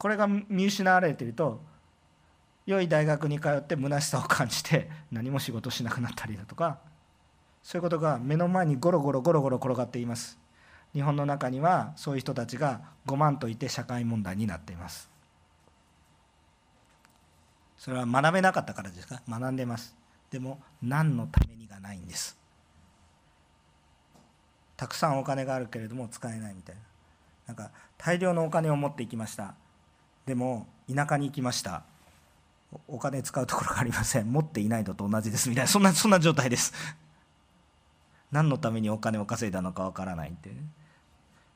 [0.00, 1.60] これが見失われていると
[2.64, 6.78] 良い大学に通って虚しさを感じて何も仕事しなくなったりだとか
[7.62, 10.38] そういうことが目の前にゴロゴロゴロゴロ転がっています。
[10.94, 15.10] 日本の中にはそういう人たちが5万といて社会問題になっています。
[17.76, 19.20] それは学べなかったからですか？
[19.28, 19.94] 学んでます。
[20.30, 22.38] でも何のためにがないんです。
[24.78, 26.80] たくさんお金があるけれども使えないみたいな。
[27.48, 29.54] なんか大量のお金を持っていきました。
[30.26, 31.82] でも田舎に行きました。
[32.86, 34.30] お金使うところがありません。
[34.30, 35.48] 持っていないのと同じです。
[35.48, 35.68] みたいな。
[35.68, 36.72] そんなそんな状態です。
[38.30, 40.56] 何のためにお金を稼いだのかわからないって、ね、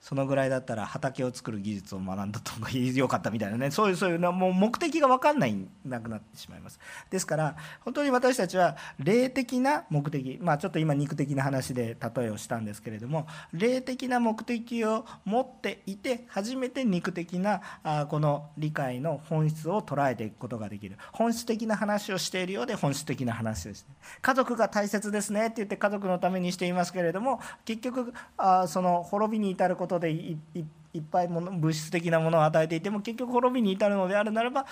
[0.05, 3.71] そのぐらいだったら畑を作る技術を学んだとがよかったみたいなね。
[3.71, 6.79] そういうそういうのもう目的が分かんないなくなってしまいます。
[7.09, 20.99] ですから本当に私たちは霊的な目的まあちょっと今肉的な話で例えをしたんですけれども霊的な目的を持っていて初めて肉的なあこの理解の本質を捉えていくことができる。
[21.13, 34.67] 本質的な話をしているようで本質的な話ですね家族が大切ですねって言って家族のためにしていますけれども結局あその滅びに至ることことでいっぱいもの物質的なものを与えていても結局滅びに至るのであるならば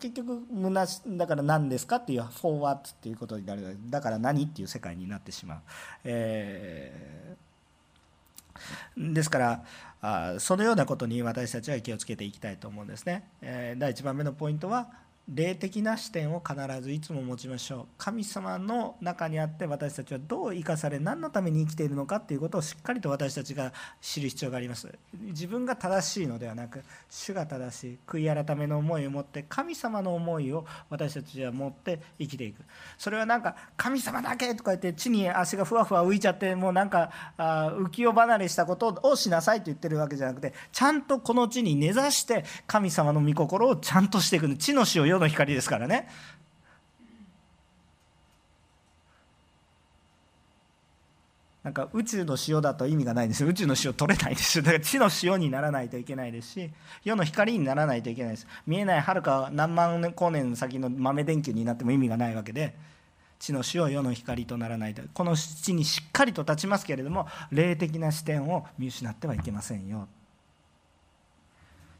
[0.00, 5.60] 結局虚しだから何ですかっていう「フォーワッツ」っていうことになるだから何っていう世界になってしまう。
[6.04, 9.64] えー、ですから
[10.00, 13.28] あそのようなことに私たちは気をつけていきたいと思うんですね。
[13.40, 14.88] えー、第1番目のポイントは
[15.28, 17.86] 霊的な視点を必ずいつも持ちましょう。
[17.96, 24.92] 神様の中にあって私たちはどう生かされ何のために生きているのかということをしっかりと私たちが知る必要があります。
[25.14, 32.62] 自分が正しいのではなく主が正しい悔い改めの思いを持って神様の思いを私たちは持って生きていく。
[32.98, 44.52] それはなんか神様だけとか言って地に足がふわふわ浮いちゃってもうなんかあ浮世離れしたことをしなさいと言ってるわけじゃなくてちゃんとこの地に根ざして神様の御心をちゃんとしていく。
[44.56, 46.08] 地の死を世の光ですからね。
[51.62, 53.42] なんか宇宙の塩だと意味がないんです。
[53.44, 54.58] よ宇宙の塩取れないです。
[54.58, 56.70] よだから地の塩にならないといけないですし
[57.04, 58.46] 世の光にならないといけないです。
[58.66, 62.74] 見えないはるか何万光年先の豆電球になっても意味がないわけで
[63.38, 65.02] 地の塩世の光とならないと。
[65.14, 70.08] この地にしっかりと立ちますけれども霊的な視点を見失ってはいけませんよ。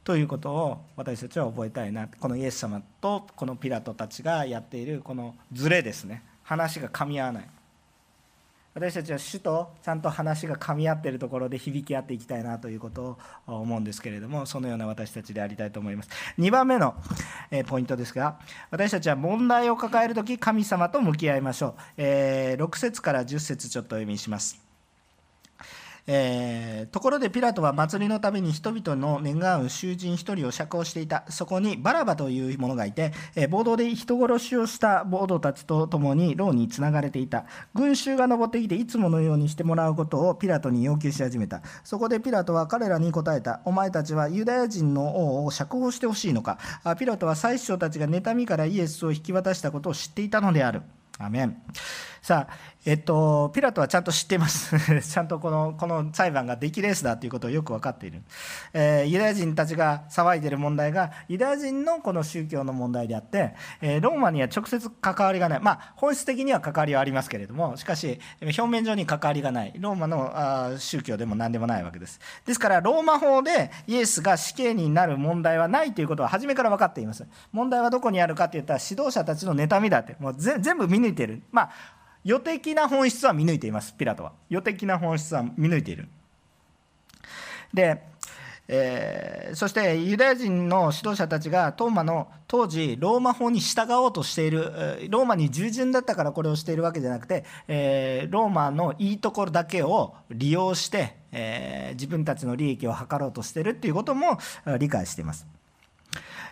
[0.04, 2.08] ということを私たちは覚えたいな。
[2.08, 6.22] このイエス様とこのピラトたちがやっているこのズレですね。
[6.42, 7.48] 話が噛み合わない。
[8.74, 16.08] 私たちは主とちゃんと話が噛み合っているところで響き合っていきたいなということを思うんですけれどもそのような私たちでありたいと思います。
[16.38, 16.94] 2番目の
[17.66, 18.38] ポイントですが
[18.70, 22.00] 私たちは問題を抱える時神様と向き合いましょう。
[22.00, 24.71] 6節から10節ちょっとお読みします。
[26.06, 31.24] えー、ところでピラトは祭りのために人々の願う囚人一人を釈放していた。
[31.28, 37.44] そこにバラバという者がいて、えー、暴動で人殺しをした暴徒たちと共に牢につながれていた。
[37.74, 41.62] 群衆が登ってきていつものようにしてもらうことをピラトに要求し始めた。
[41.84, 43.60] そこでピラトは彼らに答えた。
[43.64, 46.58] お前たちはユダヤ人の王を釈放してほしいのか。
[46.98, 50.82] ピラトは祭司長たちが妬みからイエスを引き渡したことを知っていたのである。
[51.18, 51.62] アメン。
[52.22, 52.54] さあ、
[52.84, 54.76] えっと、ピラトはちゃんと知っています。
[55.02, 58.22] ちゃんとこのこの裁判が出来レースだということをよく分かっている。
[58.72, 65.60] えー、ユダヤ人たちが騒いでいる問題がユダヤ人のこの宗教の問題であって、えー、ローマには直接関わりがない。
[65.60, 69.74] まあ、本質的には関わりはありますけれども、しかし、表面上に関わりがない。
[69.80, 72.20] ローマのあ宗教でも何でもないわけです。
[72.46, 77.26] ですから、ローマ法でイエスが死刑になる問題はないということは初めから分かっています。
[77.50, 81.42] 問題はどこにあるかといったら、指導者たちの妬みだって、もう全部見抜いている。
[81.50, 86.08] まあ予的な本質は見抜いていますピラトは予的な本質は見抜いている
[87.72, 88.02] で、
[88.68, 104.38] えー、そしてユダヤ人の指導者たちがトーマの当時ローマ法に従おうとしているローマに従順だったからこれをしているわけじゃなくて、えー、ローマのいいところだけを利用して、えー、自分たちの利益を図ろうとしているっていうことも
[104.78, 105.46] 理解しています。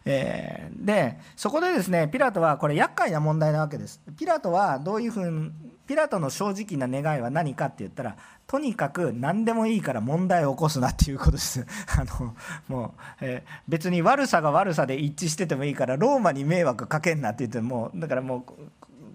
[0.04, 4.00] えー、でそこでですねピラトはこれ厄介な問題なわけです。
[4.18, 5.50] ピラトはどういうふうに
[5.86, 11.66] ピラトの正直な願いは何かって言ったらとにかく何でもいいから問題を起こすなっていうことです。
[11.98, 12.36] あの
[12.68, 18.70] もう、えー、別に悪さが悪さで一致しててもいいからローマに迷惑かけんなって言ってもうだからもう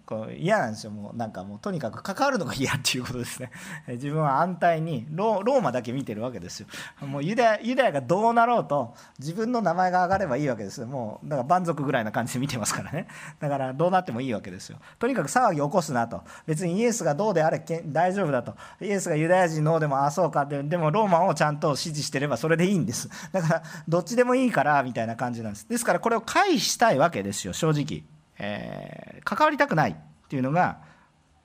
[0.05, 0.91] こう嫌なんですよ。
[0.91, 3.51] もうなんかもうとにかく関わるのが嫌っていうことですね。
[3.89, 6.67] 自分は安泰にローマだけ見てるわけですよ。
[7.01, 10.87] もうユダヤユダヤがどうなろうと自分の名前が上がればいいわけですよ。
[10.87, 13.07] もうだから満足ぐらいな感じで見てますからね。
[13.39, 14.77] だからどうなってもいいわけですよ。
[14.99, 16.23] とにかく騒ぎ起こすなと。
[16.45, 18.55] 別にイエスがどうであれ大丈夫だと。
[18.81, 23.09] イエスがユダヤ人のでもああそうかってでもローマをちゃんと支持してればそれでいいんです。
[23.31, 25.67] だからどっちでもいいからみたいな感じなんです。
[25.67, 28.14] ですからこれを回避したいわけですよ正直。
[28.37, 29.95] えー、関わりたくないっ
[30.29, 30.79] ていうのが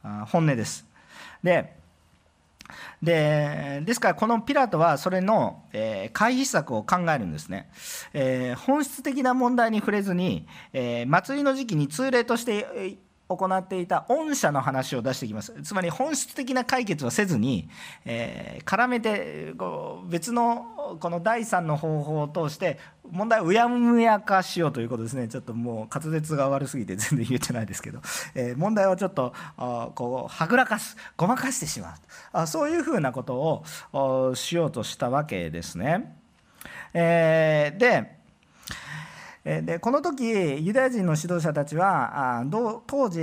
[0.02, 0.86] 本音です。
[1.42, 1.78] で
[3.02, 7.68] でですからこのピラトはそれの、えー、回避策を考えるんですね、
[8.12, 12.98] えー、本質的な問題に触れずに、えー、祭りの時期に通例として
[13.36, 15.54] 行っていた御社の話を出してきます。
[15.62, 17.68] つまり本質的な解決をせずに、
[18.04, 22.78] えー、絡めてこう別のこの第三の方法を通して
[23.10, 25.28] 問題をうやむやかしようということですね。
[25.28, 28.00] ちょっともう滑舌が悪すぎて全然言えてないですけど、
[28.34, 29.32] えー、問題をちょっと
[29.94, 31.94] こうはぐらかすごまかしてしまう
[32.32, 36.16] あそういうふうなことをしようとしたわけですね。
[36.92, 38.19] えー、で
[39.42, 42.44] でこの時ユダヤ人の指導者たちは
[42.86, 43.22] 当時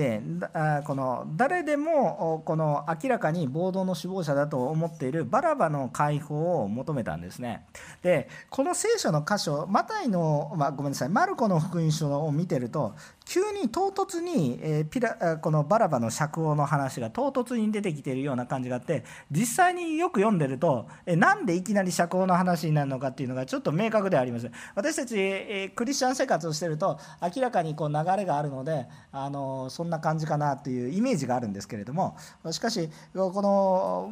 [0.85, 7.65] この誰でもこの明らかに暴動の首謀者だと思っているバラバの解放を求めたんですね。
[8.01, 12.95] でこの聖書の箇所マタイの、まあ、ごめんなさいマルコの福音書を見てると
[13.27, 24.49] 急に唐突に、えピラこのバラバの釈放の話が唐突に出てきているような感じがあって実際によく読んでると、えなんでいきなり釈放の話になるのかっていうのがちょっと明確ではあります。
[24.75, 32.15] 私たち、えクリスチャン生活をしてると明らかにこう流れがあるのであのそんな感じかなっていうイメージがあるんですけれども
[32.51, 34.09] しかしこの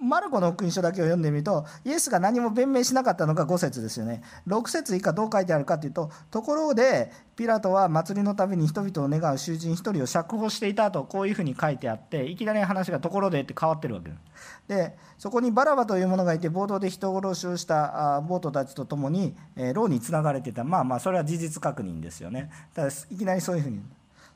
[0.00, 4.22] マルコの福音書だけを読んでみるとイエスが何も弁明しなかったのが5節ですよね。
[4.46, 14.20] 6節以下どう書いてあるかというとところでピラトは祭りのために人々を願う囚人1人を釈放していたとこういうふうに書いてあっていきなり話がところでって変わってるわけです
[14.68, 19.34] でそこにバラバという者がいて暴動で人殺しをした暴徒たちと共に
[19.74, 20.64] 牢につながれていた。
[20.64, 22.50] まあまあそれは事実確認ですよね。
[22.74, 23.80] ただいきなりそういうふうに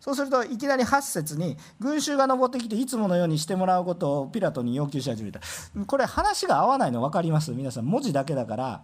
[0.01, 5.41] そうするといきなり8節に群衆が登ってきていつものようにしてもらうことをピラトに要求し始めた。
[5.87, 7.53] これ話が合わないの分かります？
[7.53, 8.83] 皆さん文字だけだから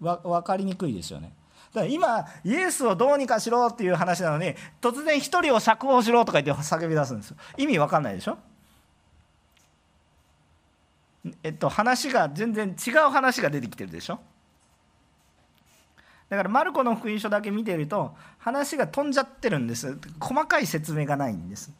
[0.00, 1.32] 分かりにくいですよね。
[1.74, 7.36] だから今イエスをどうにかしろっていう話なのに突然1人を釈放しろとか言って叫び出すんですよ。
[7.58, 8.38] 意味分かんないでしょ？
[11.42, 14.20] えっと話が全然違う話が出てきてるでしょ？
[16.28, 19.96] だからマルコの福音書だけ見てると話が飛んじゃってるんです。
[20.20, 21.72] 細かい説明がないんです。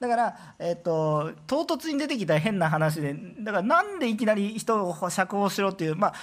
[0.00, 6.14] だから、えーと、唐突に出てきた変な話でだからなんでいきなり人を釈放しろっていうまあ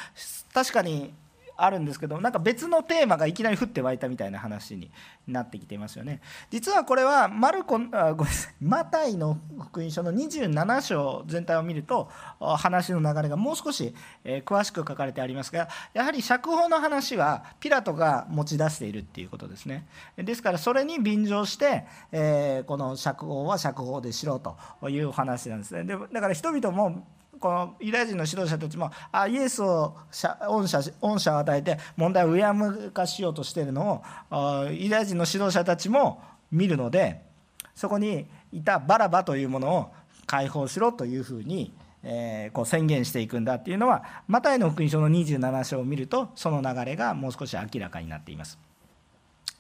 [0.53, 1.13] 確かに
[1.57, 4.91] あるんですけどなんか別のテーマがいきなり降って湧いたみたいな話に
[5.27, 6.21] なってきていますよね。
[6.49, 8.53] 実はこれはマルコあごめんなさい。
[8.61, 19.87] マタイの福音書の27章全体を見ると話の流れがもう少し詳しく書かれてありますがやはり釈放の話はピラトが持ち出しているっていうことですね。
[20.17, 24.57] ですからそれに便乗して、えこの釈放は釈放でしろと
[24.89, 25.83] いうお話なんですね。
[25.83, 27.05] でだから人々も
[27.45, 29.95] このユダヤ人の指導者たちもあイエスを
[30.47, 37.21] 恩赦恩赦を与えて問題をうやむかしようとしているのをユダヤ人の指導者たちも見るので
[37.75, 39.93] そこにいたバラバというものを
[40.25, 48.57] 解放しろというふうに、えこう宣言していくんだっていうのはマタイの福音書の27章を見るとその流れがもう少し明らかになっています。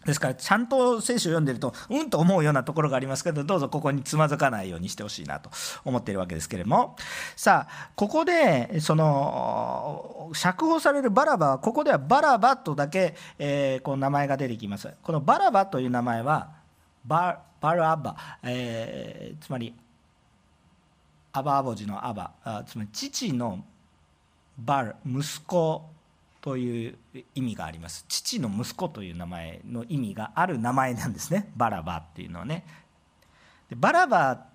[0.05, 5.49] ですからちゃんと聖書を読んでるとうんと思うようなところがありますけどどうぞここにつまずかないようにしてほしいなと
[5.83, 6.95] 思っているわけですけれども。
[7.35, 14.89] さあここでその釈放されるバラバはここではバラバとだけ、えー、こう名前が出てきます。
[15.01, 16.51] このバラバという名前は
[17.05, 19.73] ババラバ、えー、つまり
[21.31, 23.63] アバアボジのアバあつまり父の
[24.57, 25.94] バル息子
[26.45, 26.95] という
[27.33, 28.05] 意味があります。
[28.07, 31.51] 父の息子という名前の意味がある名前なんですね。
[31.55, 32.67] バラバっていうのはね。
[33.67, 34.45] でバラバ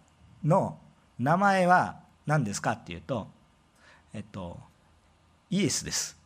[0.45, 0.79] の
[1.19, 3.27] 名前は何ですかっていうと
[4.15, 4.57] えっと
[5.51, 6.17] イエスです。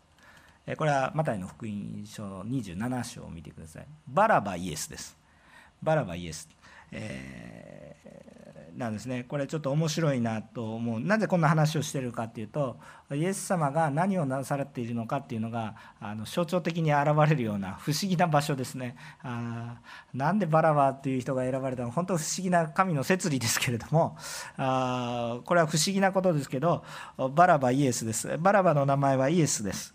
[0.77, 3.87] これはマタイの福音書の27章を見てください。
[4.07, 5.17] バラバイエスです。
[5.83, 6.47] バラバイエス、
[6.93, 7.97] え
[8.77, 9.25] なんですね。
[9.29, 11.01] これちょっと面白いなと思う。
[11.01, 12.79] なぜこんな話をしてるかっていうと
[13.13, 18.97] イエス様が何をなされているのかっていうのがあの象徴的に現れるような不思議な場所ですね。
[19.23, 19.77] あ
[20.13, 24.17] なんでバラバっていう人が選ばれたの本当不思議な神の摂理ですけれども
[24.57, 26.85] あこれは不思議なことですけど
[27.35, 28.37] バラバイエスです。
[28.39, 29.95] バラバの名前はイエスです。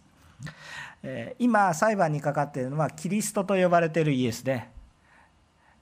[1.38, 4.69] 今裁判にかかっているのはキリストと呼ばれているイエスで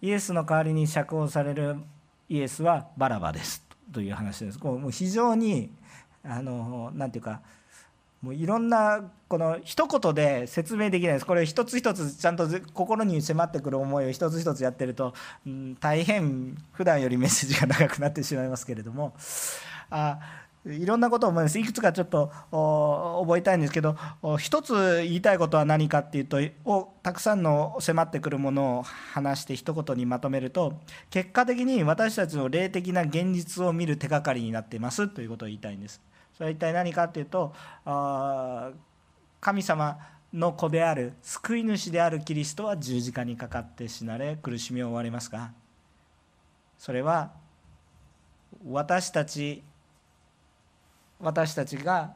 [0.02, 1.78] イエスの代わりに釈放される
[2.30, 4.60] イエスはバラバですという話です。
[4.60, 5.72] こうもう非常に
[6.24, 7.42] あのなんていうか
[8.22, 15.14] もういろんなこの一言で説明できないですこれ一つ一つちゃんと心に迫ってくる思いを一つ一つやってると、
[15.46, 19.14] うん、大変普段よりメッセージが長くなってしまいますけれども
[19.90, 20.20] あ
[20.70, 22.32] いろんなことを思いますいくつかちょっと
[23.26, 23.96] 覚えたいんですけど
[24.40, 36.02] 一つ言いたいことは何かっていうとをたくさんの迫ってくるものを話して一言にまとめると結果的に私たちの霊的な現実を見る手がかりになっていますということを言いたいんです。
[36.34, 37.54] それは一体何かっていうと
[39.42, 39.98] 神様
[40.34, 45.52] の子である救い主であるキリストは十字架にかかって死なれ苦しみを負われますが
[46.78, 47.32] それは
[48.66, 49.64] 私たち
[51.20, 52.14] 私たちが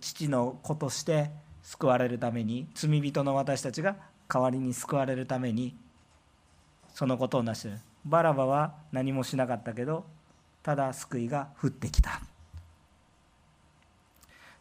[0.00, 1.30] 父の子として
[1.62, 3.96] 救われるために罪人の私たちが
[4.28, 5.74] 代わりに救われるために
[6.94, 10.04] そのことを成してるバラバは何もしなかったけど
[10.62, 12.20] ただ救いが降ってきた。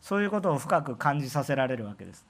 [0.02, 2.26] そういうことを深く感じさせられるわけです。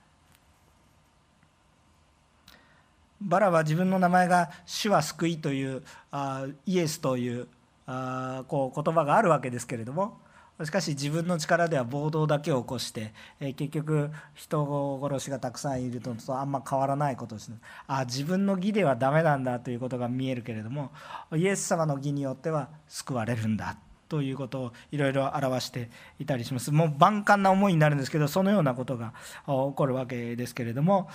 [3.22, 7.48] バラは自分の名前が「主は救い」というあイエスという
[7.86, 10.20] あこう言葉があるわけですけれども
[10.66, 17.58] しかし自分の力では暴動だけを起こして、え結局人殺しがたくさんいるとあんま変わらないことをする
[17.88, 20.92] あ自分の義ではダメなんだということが見えるけれども
[21.36, 23.78] イエス様の義によっては救われるんだ
[24.10, 25.90] ということをいろいろ表して
[26.20, 26.72] いたりします。
[26.72, 29.14] もう万感な思いになるんですけどそのようなことが
[29.46, 31.10] 起こるわけですけれども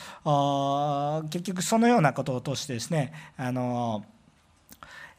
[1.31, 4.05] 結局そのようなことを通してですねあの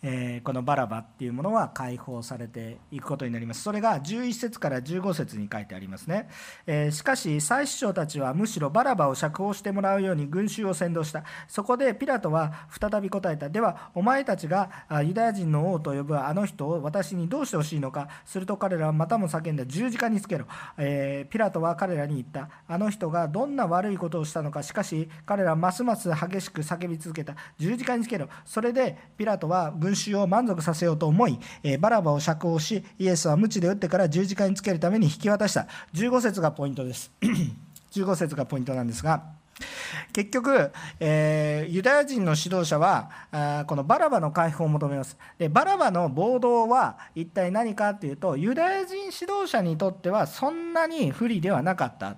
[0.07, 3.63] えこのバラバっていうものは解放されていくことになります。
[3.63, 6.29] それが11節から15節に書いてありますね、
[6.67, 11.23] えしかし祭司長たちはむしろバラバを釈放してもらうように群衆を先導した。
[11.47, 13.49] そこでピラトは再び答えた。
[13.49, 14.69] ではお前たちが
[15.03, 18.07] ユダヤ人の王と呼ぶあの人を私にどうしてほしいのか。
[18.25, 19.65] すると彼らはまたも叫んだ。
[19.65, 20.45] 十字架につけろ、
[20.77, 22.49] えピラトは彼らに言った。
[22.67, 24.61] あの人がどんな悪いことをしたのか。
[24.61, 27.35] しかし彼らはますます激しく叫び続けた。
[27.57, 28.27] 十字架につけろ。
[28.45, 35.67] それでピラトは群衆を満足させようと思い、えバラバを釈放しイエスは鞭で打ってから十字架につけるために引き渡した。
[35.93, 37.11] 15節がポイントです。
[37.93, 39.23] 15節がポイントなんですが
[40.11, 45.17] 結局、えー、ユダヤ人の指導者はあこのバラバの解放を求めます。
[45.37, 52.17] でバラバの暴動は一体何かというとユダヤ人指導者にとってはそんなに不利ではなかった。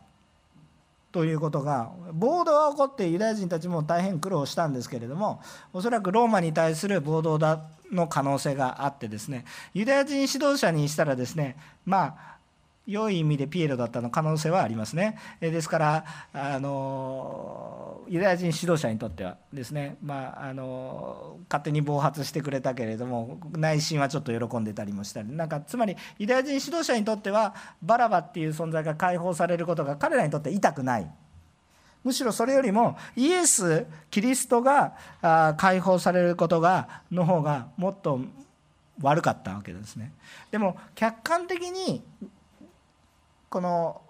[1.18, 5.41] ということが暴動が起こってユダヤ人たちも大変苦労したんですけれども
[5.74, 7.59] おそらくローマに対する暴動だ
[7.91, 9.43] の可能性があってですね
[9.74, 12.36] ユダヤ人指導者にしたらですねまあ
[12.88, 15.19] 良い意味でピエロだったの可能性はありますね。
[15.41, 31.11] ですからあのユダヤ人指導者にとってはですね、まあ、あの勝手に暴発してくれたけれども内心はちょっと喜んでたりもしたりなんかつまりユダヤ人指導者にとってはバラバっていう存在が解放されることが彼らにとって痛くない。
[32.03, 34.93] むしろそれよりもイエスキリストが
[35.57, 38.21] 解放されることがの方がもっと
[39.01, 40.13] 悪かったわけですね
[40.49, 42.01] でも客観的に
[43.50, 44.02] この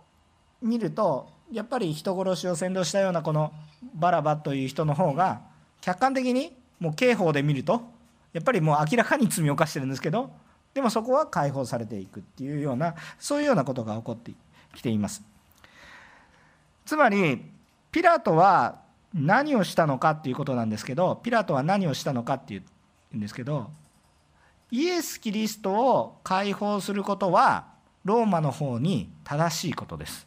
[0.62, 3.54] 見るとやっぱり人殺しを先導したようなこの
[3.94, 5.42] バラバという人の方が
[5.82, 7.82] 客観的にもう刑法で見ると
[8.34, 10.32] やっぱりもう明らかに罪を犯してるんですけど
[10.74, 14.32] でもそこは解放されていくっていうようなそういうようなことが起こって
[14.76, 15.24] きています。
[16.86, 17.44] つまり
[17.92, 18.80] ピラトは
[19.14, 22.62] 何をしたのかっていうことなんですけどピラトは何をしたのかってい
[23.14, 23.72] うんですけど
[24.70, 27.66] イエス・キリストを解放することは
[28.08, 30.26] ローマの方に正しいことです。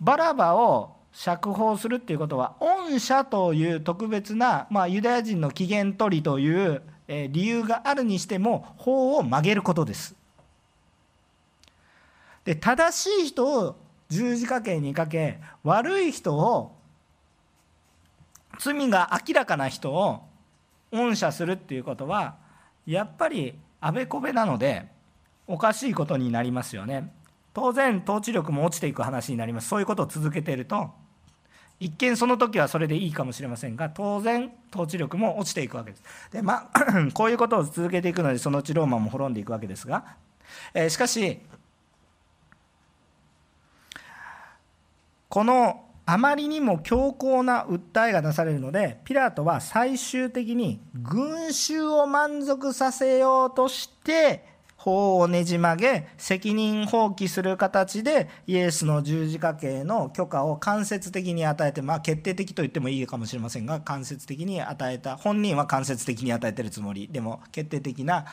[0.00, 10.16] バラバを釈放するっていうことは恩赦という特別な、まあ、ユダヤ人の起源取りという理由があるにしても法を曲げることです。
[12.44, 13.76] で正しい人を
[14.08, 16.74] 十字架刑にかけ悪い人を
[18.58, 20.22] 罪が明らかな人を
[20.90, 22.36] 恩赦するっていうことは
[22.86, 24.93] やっぱりあべこべなので
[25.46, 27.12] おかしいことになりますよね。
[27.52, 29.68] 当然統治力も落ちていく話になります。
[29.68, 30.90] そういうことを続けていると
[31.80, 36.02] 一見その時はそれでいいかもしれませんが当然統治力も落ちていくわけです。
[36.32, 40.16] でまあ こういうことを続けていくのでそのうちローマも滅んでいくわけですが、
[40.72, 41.40] えー、しかし
[45.28, 54.53] このあまりにも強硬な訴えが出されるのでピラトは最終的に群衆を満足させようとして
[54.84, 68.26] 法をねじ曲げ責任放棄する形でイエスの十字架刑の許可を間接的に与えてまあ決定的と言ってもいいかもしれませんが間接的に与えた本人は間接的に与えてるつもりでも決定的な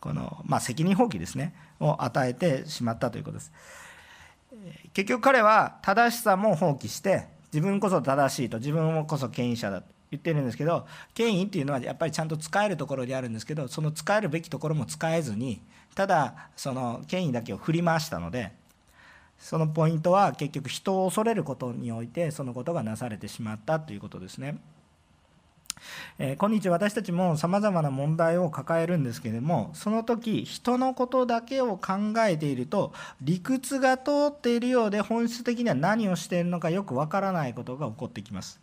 [0.00, 3.52] この、まあ、責任放棄ですねを与えてしまったということです。
[4.92, 15.60] 結局彼は正しさも放棄して自分こそ正しいと自分こそ権威者だと言ってるんですけど権威っていうのはやっぱりちゃんと使えるところであるんですけどその使えるべきところも使えずに
[15.94, 18.52] ただその権威だけを振り回したので
[19.38, 24.58] そのポイントは結局人を恐れることにおいてそのことがなされてしまったということですね。
[26.18, 38.60] えー、今日私たちもさまざまな問題を抱えるんですけれどもその時人のことだけを考えていると理屈が通っているようで本質的には何をしているのかよくわからないことが起こってきます。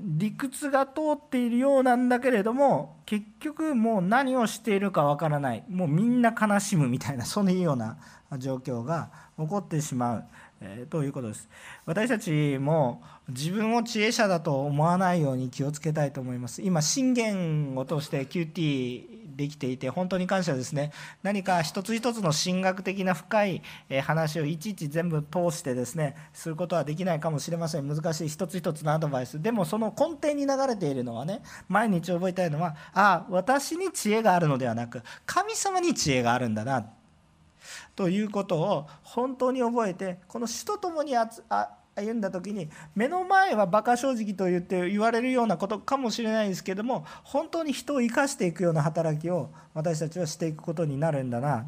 [0.00, 7.96] 理屈が通っているようなんだけれども結局もう何をしているかわからないもうみんな悲しむみたいなそういうような
[8.38, 10.24] 状況が起こってしまう。
[10.60, 11.48] えー、ということです
[11.84, 20.92] 私たちも自分を知恵者だと思わないように気をつけたいと思います今信玄を通して QT できていて本当に感謝ですね。
[21.22, 23.62] 何か一つ一つの神学的な深い
[24.02, 27.88] 話をいちいち全部通してですねすることはできないかもしれません。
[27.88, 29.40] 難しい一つ一つのアドバイス。
[29.40, 36.86] でもその根底に流れているのはね毎日覚えたいのはああ私に知恵があるのではなく神様に知恵があるんだな
[37.96, 41.14] ということを本当に覚えてこの死とともに
[41.96, 51.66] 歩んだ時に目の前は馬鹿正直と言って言われるようなことかもしれないですけども本当に人を生かしていくような働きを私たちはしていくことになるんだな。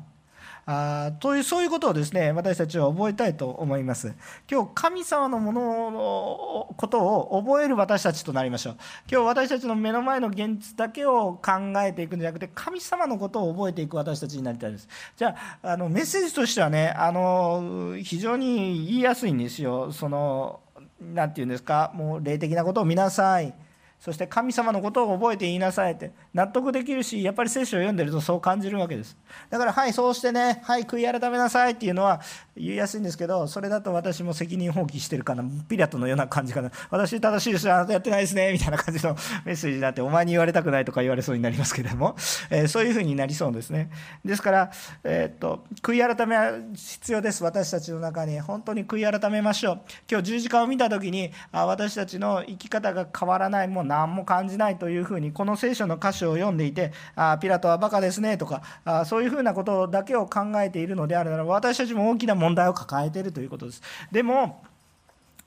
[0.68, 4.14] あというそういうことをですね私たちは覚えたいと思います。
[4.50, 8.76] 今日神様のもののことを覚える私たちとなりましょう。
[9.08, 11.52] 今日私たちの目の前の現実だけを考
[11.84, 14.88] えていくんじゃなくて神様のことを覚えていく私たちになりたいです。
[15.16, 19.92] じゃああのメッセージとしてはねあの非常に言いやすいんですよ。
[19.92, 20.58] その
[21.00, 21.92] 何て言うんですか？
[21.94, 23.54] もう霊的なことを見なさい。
[23.98, 29.16] そして神様のことを覚えて言いなさいって納得できるしやっぱり聖書を読んでるとそう感じるわけです。
[29.50, 32.20] だからはいそうしてねはい悔い改めなさいっていうのは
[32.56, 36.70] 言いやすいんですけどそれだと私も責任放棄してるかなピラトのような感じかな。
[36.90, 42.16] 私正しいですあなたやってないですねみたいな感じの メッセージになってお前に言われたくないとか言われそうになりますけれども、
[42.50, 43.90] えー、そういうふうになりそうですね。
[44.24, 44.70] ですから、
[45.04, 47.44] えー、っと悔い改めは必要です。
[47.44, 48.40] 私たちの中に。
[48.40, 49.80] 本当に悔い改めましょう。
[50.10, 53.68] 今日十字架を見た時にあ私たちの生き方が変わらない。
[53.68, 63.82] もう何も感じないというふうにこの聖書の箇所を読んでいてあピラトはバカですねとかあそういうふうなことだけを考えているのであるなら私たちも大きな問題問題を抱えているということです。
[64.12, 64.62] でも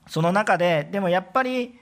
[0.08, 1.80] その中ででもやっぱり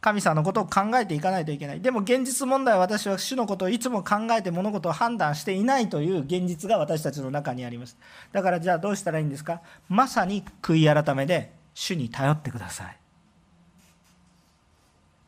[0.00, 1.80] 神様のことを考えていかないといけない。
[1.80, 7.96] でも現実問題は私は主のことをいつも考えて物事を判断していないという現実が私たちの中にあります。
[8.32, 9.62] だからじゃあどうしたらいいんですか？
[9.88, 12.96] まさに悔い改めで主に頼ってください。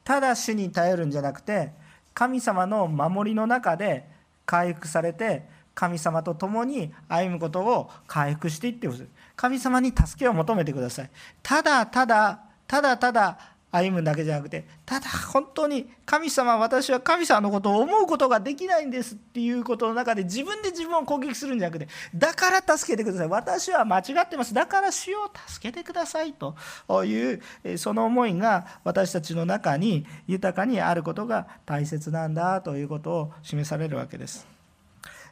[0.05, 1.73] ただ主に頼るんじゃなくて
[2.15, 4.09] 神様の守りの中で
[4.47, 9.07] 回復されて神様と共に歩むことを回復していってほしい。
[9.39, 11.11] 神様に助けを求めてください。
[11.45, 13.39] ただただただただ
[13.71, 23.29] 歩むだけじゃなくてただ本当に神様私は神様のことを思うことができないんですっていうことの中で自分で自分を攻撃するんじゃなくてだから助けてください。
[23.29, 24.53] 私は間違ってます。
[24.53, 26.33] だから主を助けてください。
[26.33, 26.57] と
[27.05, 32.61] いうその思いが私たちの中に豊かにあることが大切なんだ。
[32.61, 34.49] ということを示されるわけです。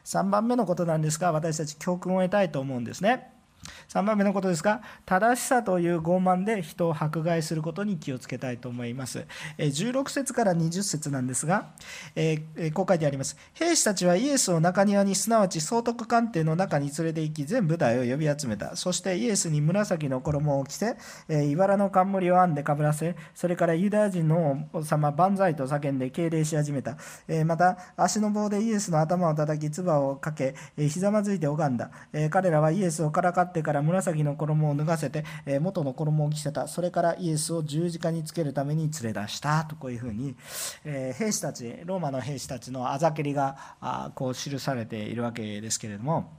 [0.05, 3.35] 3番目のことなんですが私たち教訓を得たいと思うんですね。
[3.89, 9.25] 3番目のことですが正しさという傲慢で人を迫害することに気をつけたいと思います。
[9.57, 11.71] 16節から20節なんですが、
[12.15, 12.37] え、
[12.73, 13.37] こう書いてあります。
[13.53, 18.75] 兵士たちはイエスを中庭にすなわち総督官邸の中に連れて行き全部隊を呼び集めた。
[18.75, 20.97] そしてイエスに紫の衣を着せ、
[21.29, 26.97] え、茨の冠を編んでかぶらせそれからユダヤ人の王様万歳と叫んで敬礼し始めた、
[27.27, 36.67] え、また足の棒でイエスの頭を叩き唾をかけ、ひざまずいて拝んだ、え彼らはイエスをからかってから紫の衣を脱がせて、え元の衣を着せた。
[36.67, 39.65] それからイエスを十字架につけるために連れ出した。
[39.65, 40.35] とこういうふうに、
[40.85, 46.31] え兵士たちローマの兵士たちのあざけりがあこう記されているわけですけれども。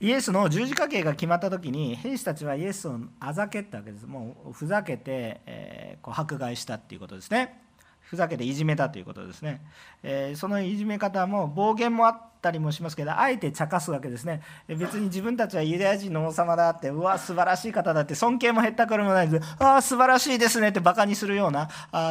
[0.00, 4.06] イエスの十字架刑が決まった時に兵士たちはイエスをあざけったわけです。
[4.06, 7.62] もうふざけて、えこう迫害したっていうことですね。
[8.00, 9.62] ふざけていじめたということですね、
[10.02, 14.42] えそのいじめ方も暴言もあったりもしますけどあえて茶化すわけですね。
[14.66, 21.68] 別に自分たちはユダヤ人の王様だってうわ素晴らしい方だって尊敬も減ったくれもないですああ素晴らしいですねってバカにするような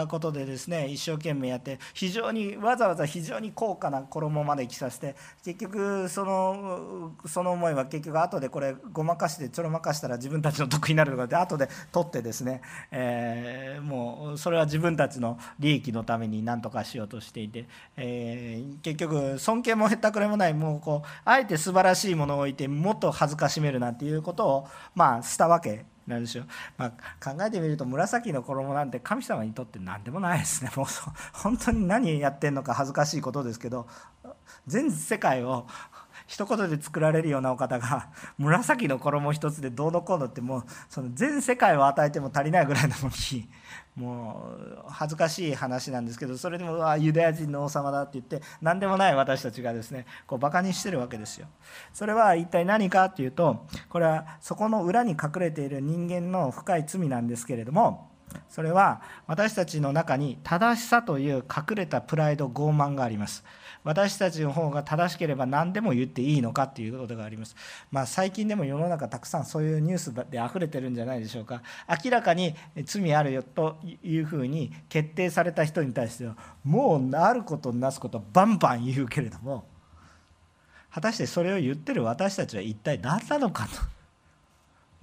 [0.08, 12.62] ことでですね一生懸命やって非常にわざわざ非常に高価な衣まで着させて結局そのその思いは結局後でこれごまかしてちょろまかしたら自分たちの得になるとかで後で取ってですね、
[12.92, 17.66] えー、もうそれは自分たちの利益のために何とかしようとしていて、
[17.98, 20.54] えー、結局尊敬も減ったくれれもない。
[20.54, 26.46] もうこうあえて素晴らしいものを置いてもっと恥ずかしめるなんていうことをまあしたわけなんですよ、
[26.78, 26.92] まあ、
[27.24, 30.72] 考えてみると紫の衣なんて神様にとって何でもないですね。
[30.76, 30.86] もう
[31.34, 33.88] 本当に何やってんのか恥ずかしいことですけど
[34.68, 35.68] 全世界を
[36.28, 43.50] 一言で作られるようなお方が紫の衣一つでどうのこうのってもうその全世界を与えても足りないぐらいなのに
[43.96, 51.48] もう恥ずかしい話なんですけどそれでもあユダヤ人の王様だって言って何でもない私たちがですねこうバカにしてるわけですよ。
[51.94, 58.10] それは一体何かっていうとこれはそこの裏に隠れている人間の深い罪なんですけれども
[58.50, 63.44] それは私たちの中に正しさという隠れたプライド傲慢があります。
[63.84, 67.56] 私たちの方が正しければ何でも言っていいのかということがあります。
[67.92, 71.62] まあ、最近でも世の中たくさんそういうニュースで溢れてるんじゃないでしょうか。
[72.04, 72.56] 明らかに
[72.86, 79.66] 罪あるよというふうに決定された人に対してはもうなることなすことバンバン言うけれども
[80.92, 84.02] 果たしてそれを言ってる私たちは一体何なのかと。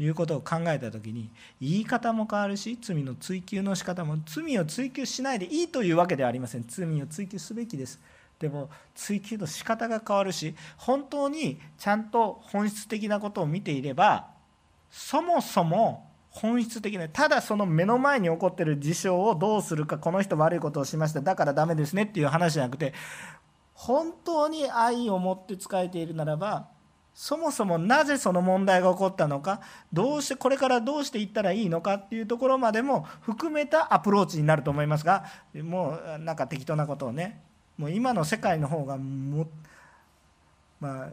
[0.01, 1.29] いうことを考えた時に
[1.61, 7.99] 言い方も変わるし罪の追及の仕方も罪を追及しないでいいというわけではありません罪を追及すべきです
[8.39, 14.29] でも追求の仕方が変わるし本当にちゃんと本質的なことを見ていれば
[14.91, 22.95] そもそも本質的なただその目の前に起こってる事象をどうするかこの人悪いことをしましただからダメですねっていう話じゃなくて
[23.75, 26.69] 本当に愛を持って仕えているならば
[27.15, 29.61] そもそもなぜその問題が起こったのか
[29.93, 35.25] どうしてこれからどうしていったらいいのかっていうところまでも含めたアプローチになると思いますが
[35.65, 37.43] もうなんか適当なことをね
[37.79, 39.49] もう今の世界の方がも
[40.81, 41.09] まあ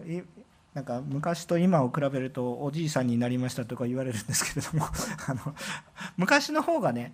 [0.74, 4.86] なんか昔と今を比べるとおじいさんになりましたとか言われるんですけれども
[5.28, 5.56] あの
[6.18, 7.14] 昔の方がね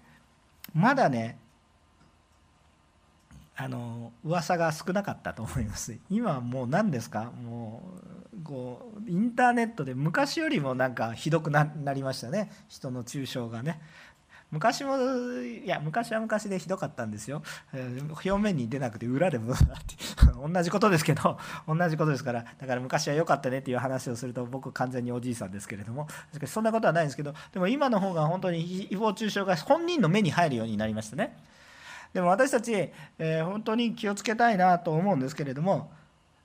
[0.73, 1.37] まだね
[3.55, 5.95] あの噂が少なかったと思います。
[6.09, 7.25] 今はもう何ですか？
[7.43, 7.83] も
[8.33, 12.49] うこうインターネットで昔よりもなんかひどくなりましたね。
[12.69, 13.79] 人の抽象がね。
[14.51, 14.97] 昔も
[15.41, 17.41] いや昔は昔でひどかったんですよ、
[17.73, 19.53] えー、表面に出なくて裏でも
[20.45, 21.37] 同じことですけど
[21.67, 22.45] 同じことですから。
[22.59, 26.07] だから昔は良かったねっていう話をすると僕完全におじいさんですけれども。
[26.45, 31.37] そんなことはないんですけどでも今の方が本当に誹謗中傷が本人の目に入るようになりましたね。
[32.13, 35.91] でも私たち、えー、本当に気をつけたいなと思うんですけれども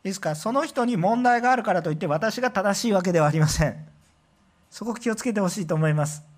[0.05, 3.77] いいですかその人に問題があるからといって私が正しいわけではありません。
[4.71, 6.36] そこ気をつけてほしいと思います。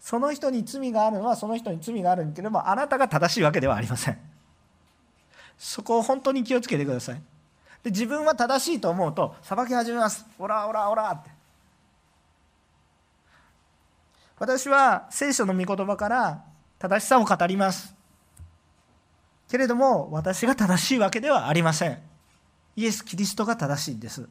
[0.00, 4.18] その人に罪があるのはその人に罪があるけれどもあなたが正しいわけではありません。
[5.58, 7.22] そこを本当に気をつけてください。
[7.82, 10.24] で自分は正しいと思うと裁き始めます。
[10.38, 11.30] オラオラオラって。
[14.38, 16.44] 私は聖書の御言葉から
[16.78, 17.94] 正しさを語ります。
[19.50, 21.98] けれども私が正しいわけではありません。
[22.76, 24.28] イエス・キリストが正しいんです。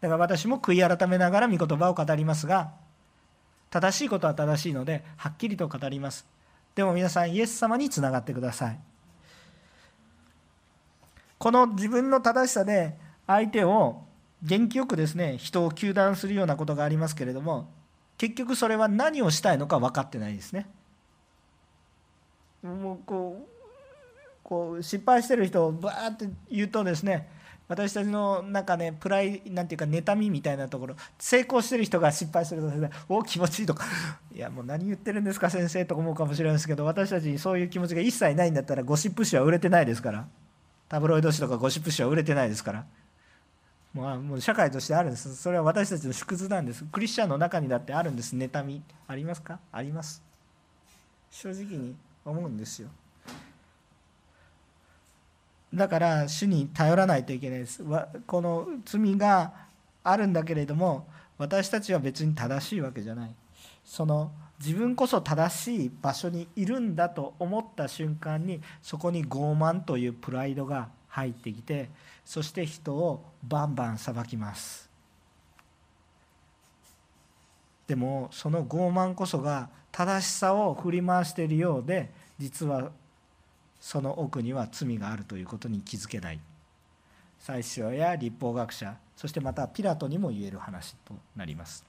[0.00, 2.72] だから私も悔い改めながら御言葉を語りますが
[3.70, 6.26] 正しいことは正しいのではっきりと語ります。
[6.74, 8.78] でも皆さんイエス様につながってください。
[11.38, 12.96] この自分の正しさで
[13.26, 14.02] 相手を
[14.42, 17.70] 元気よくですね人を糾弾するようなことがありますけれども
[18.18, 20.68] 結局それは何をしたいのか分かってないですね。
[22.62, 23.48] もうこう
[24.42, 27.28] こう失敗してる人をバーって言うとですね
[27.70, 33.84] 私たちのなんかねプライなんていうか妬みみたいなところ成功してる人が失敗するとですねお気持ちいいとか。
[34.34, 40.26] いやもう何言ってるんですか先生と思うかもしれないですけど私たちにそういう気持ちが一切ないんだったらゴシップ誌は売れてないですから。
[40.88, 42.84] タブロイド紙とかゴシップ誌は売れてないですから。
[43.94, 45.36] もうもう社会としてあるんです。
[45.36, 46.82] それは私たちの縮図なんです。
[46.90, 48.34] クリスチャンの中にだってあるんです。
[48.34, 48.82] 妬み。
[49.06, 49.60] ありますか？
[49.70, 50.20] あります。
[51.30, 51.94] 正直に
[52.24, 52.88] 思うんですよ。
[55.72, 57.84] だから主に頼らないといけないです。
[58.26, 59.52] この罪が
[60.02, 61.06] あるんだけれども
[61.38, 63.34] 私たちは別に正しいわけじゃない。
[63.84, 71.88] その自分こそ正しい場所にいるんだと思った瞬間にそこに傲慢というプライドが入ってきて
[72.24, 74.90] そして人をバンバン裁きます。
[77.86, 82.92] でもその傲慢こそが正しさを振り回しているようで実は
[83.80, 86.40] その奥には罪があるということに気づけない。
[87.38, 91.84] 最初や立法学者そしてまたピラトにも言える話となります。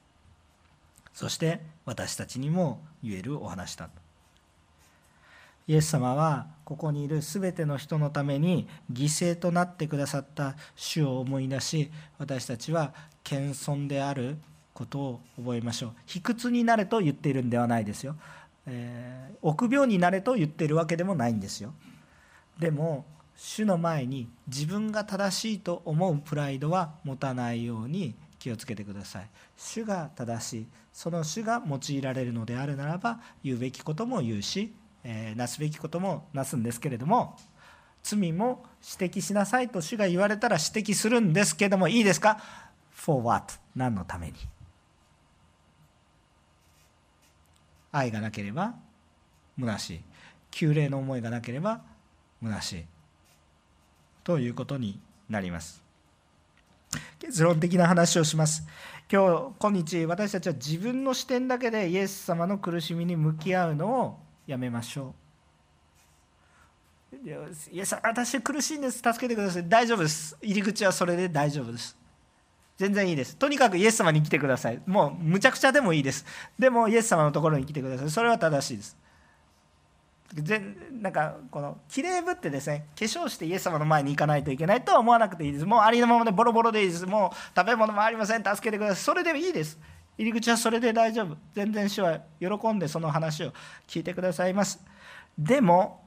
[1.14, 3.90] そして私たちにも言えるお話だ
[5.68, 14.38] イエス様はここにいる全ての人のために犠牲となってくださった主を思い出し私たちは謙遜である
[14.74, 15.92] ことを覚えましょう。
[16.06, 18.16] 卑屈になれと言っているんではないですよ。
[18.68, 21.74] えー、臆病になれと言ってるわけでもないんですよ
[22.60, 23.06] でも
[23.36, 37.38] 主の前に自分が正しいと思うプライドは持たないように気をつけてください主が正しいその主が用いられるのであるならば言うべきことも言うし、えー、なすべきこともなすんですけれども
[38.04, 38.66] 罪も
[39.00, 42.40] 指摘しなさいと主が言われたら指摘するんですけどもいいですか
[42.94, 43.54] ?for what?
[43.76, 44.34] 何のために？
[47.92, 48.76] 愛がなければ
[49.60, 50.02] 虚しい。
[50.52, 51.82] 旧礼の思いがなければ
[52.42, 52.86] 虚しい。
[54.24, 55.82] ということになります。
[57.20, 58.68] 結論的な話をします。
[59.12, 65.14] 今日今日私たちは自分の視点だけでイエス様の苦しみに向き合うのをやめましょ
[67.14, 67.18] う。
[67.74, 68.98] イエス私苦しいんです。
[69.00, 69.68] 助けてください。
[69.68, 70.38] 大丈夫です。
[70.42, 72.01] 入り口はそれで大丈夫です。
[72.78, 73.36] 全然いいです。
[73.38, 74.82] とにかくイエス様に来てください。
[74.86, 76.26] もうむちゃくちゃでもいいです。
[76.58, 78.10] でもイエス様のところに来てください。
[78.10, 78.98] それは正しいです。
[80.34, 89.78] 全なんかこのきれいぶってですね化粧してイエス様の前に行かないといけないとは思わなくていいですもうありのままでボロボロでいいですもう食べ物もありません助けてくださいそれでいいです
[90.18, 93.52] 入り口はそれで大丈夫全然主は喜んでその話を
[93.88, 94.80] 聞いてくださいます
[95.38, 96.02] でも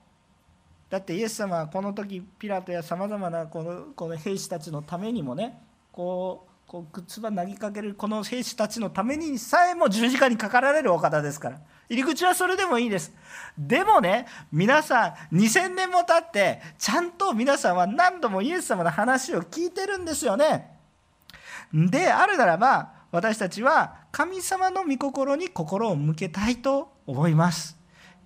[0.89, 5.59] だってイエス様はこの時ピラトやさまざまなこのこの兵士たちのためにもね
[5.93, 11.61] こうこう靴ば投げかけるこの兵士たちのためにさえも十字架にかかられるお方ですから。
[11.89, 13.13] 入り口はそれでもいいです。
[13.57, 20.77] でもね皆さん2000年も経ってちゃんと皆さんは何度もイエス様の話を聞いてるんですよね。
[21.73, 27.79] であるならば私たちは神様の御心に心を向けたいと思います。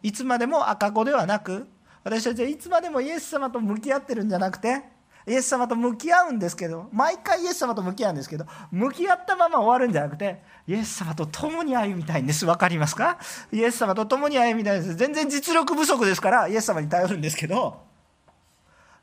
[0.02, 1.68] いつまでも赤子ではなく
[2.02, 4.96] 私たちはいつまでもイエス様と向き合ってるんじゃなくて
[5.28, 12.46] イエス様と向き合うんですけど毎回イエス様と向き合うんですけど向き合ったまま終わるんじゃなくてイエス様と共に歩みたいんです。
[12.46, 13.18] 分かりますか？
[13.52, 14.96] イエス様と共に歩みたいんです。
[14.96, 17.82] 全然実力不足ですからイエス様に頼るんですけど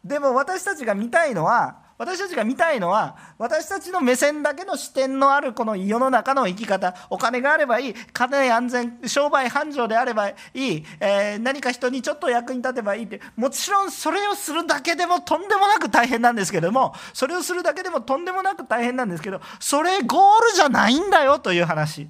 [0.04, 6.94] でも私たちが見たいのは私たちが見たいのは私たちの目線だけの視点のあるこの世の中の生き方。
[7.10, 7.94] お金があればいい。
[8.12, 13.22] 金安全商売繁盛であればいい、えー、何か人にちょっと役に立てばいいって。
[13.38, 22.10] もちろんそれをするだけでもとんでもなく大変なんですけれどもそれをするだけでもとんでもなく大変なんですけどそれゴールじゃないんだよという話。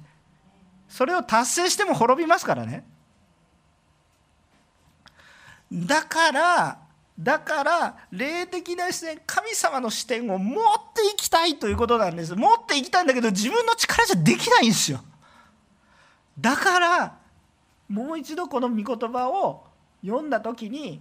[0.88, 2.84] それを達成しても滅びますからね。
[5.72, 6.85] だから
[7.18, 10.60] だから霊的な視点神様の視点を持っ
[10.94, 12.34] ていきたいということなんです。
[12.34, 15.00] 持っていきたいんだけど自分の力じゃできないんですよ。
[16.38, 17.18] だから
[17.88, 19.64] もう一度この御言葉を
[20.04, 21.00] 読んだ時に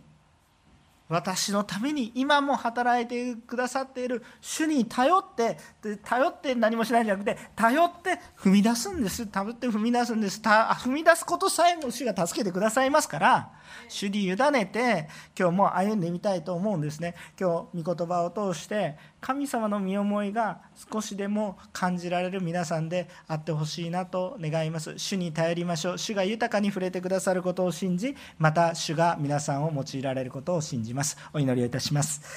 [1.08, 5.58] 私のために今も働いてくださっている主に頼って
[6.04, 9.28] 頼って何もしないんじゃなくて頼って踏み出すんです。
[9.28, 10.42] 頼って踏み出すんです。
[10.42, 13.52] 踏み出すことさえも主が助けてくださいますから
[13.88, 15.08] 主に委ねて
[15.38, 17.16] 今日も歩んでみたいと思うんですね。
[17.40, 20.60] 今日御言葉を通して神様の身思いが
[20.92, 24.94] 少しでも感じられる皆さんであってほしいなと願います。
[24.98, 25.98] 主に頼りましょう。
[25.98, 31.18] 主が豊かに触れてくださることを信じまた主が皆さんを用いられることを信じます。
[31.34, 32.22] お祈りをいたします。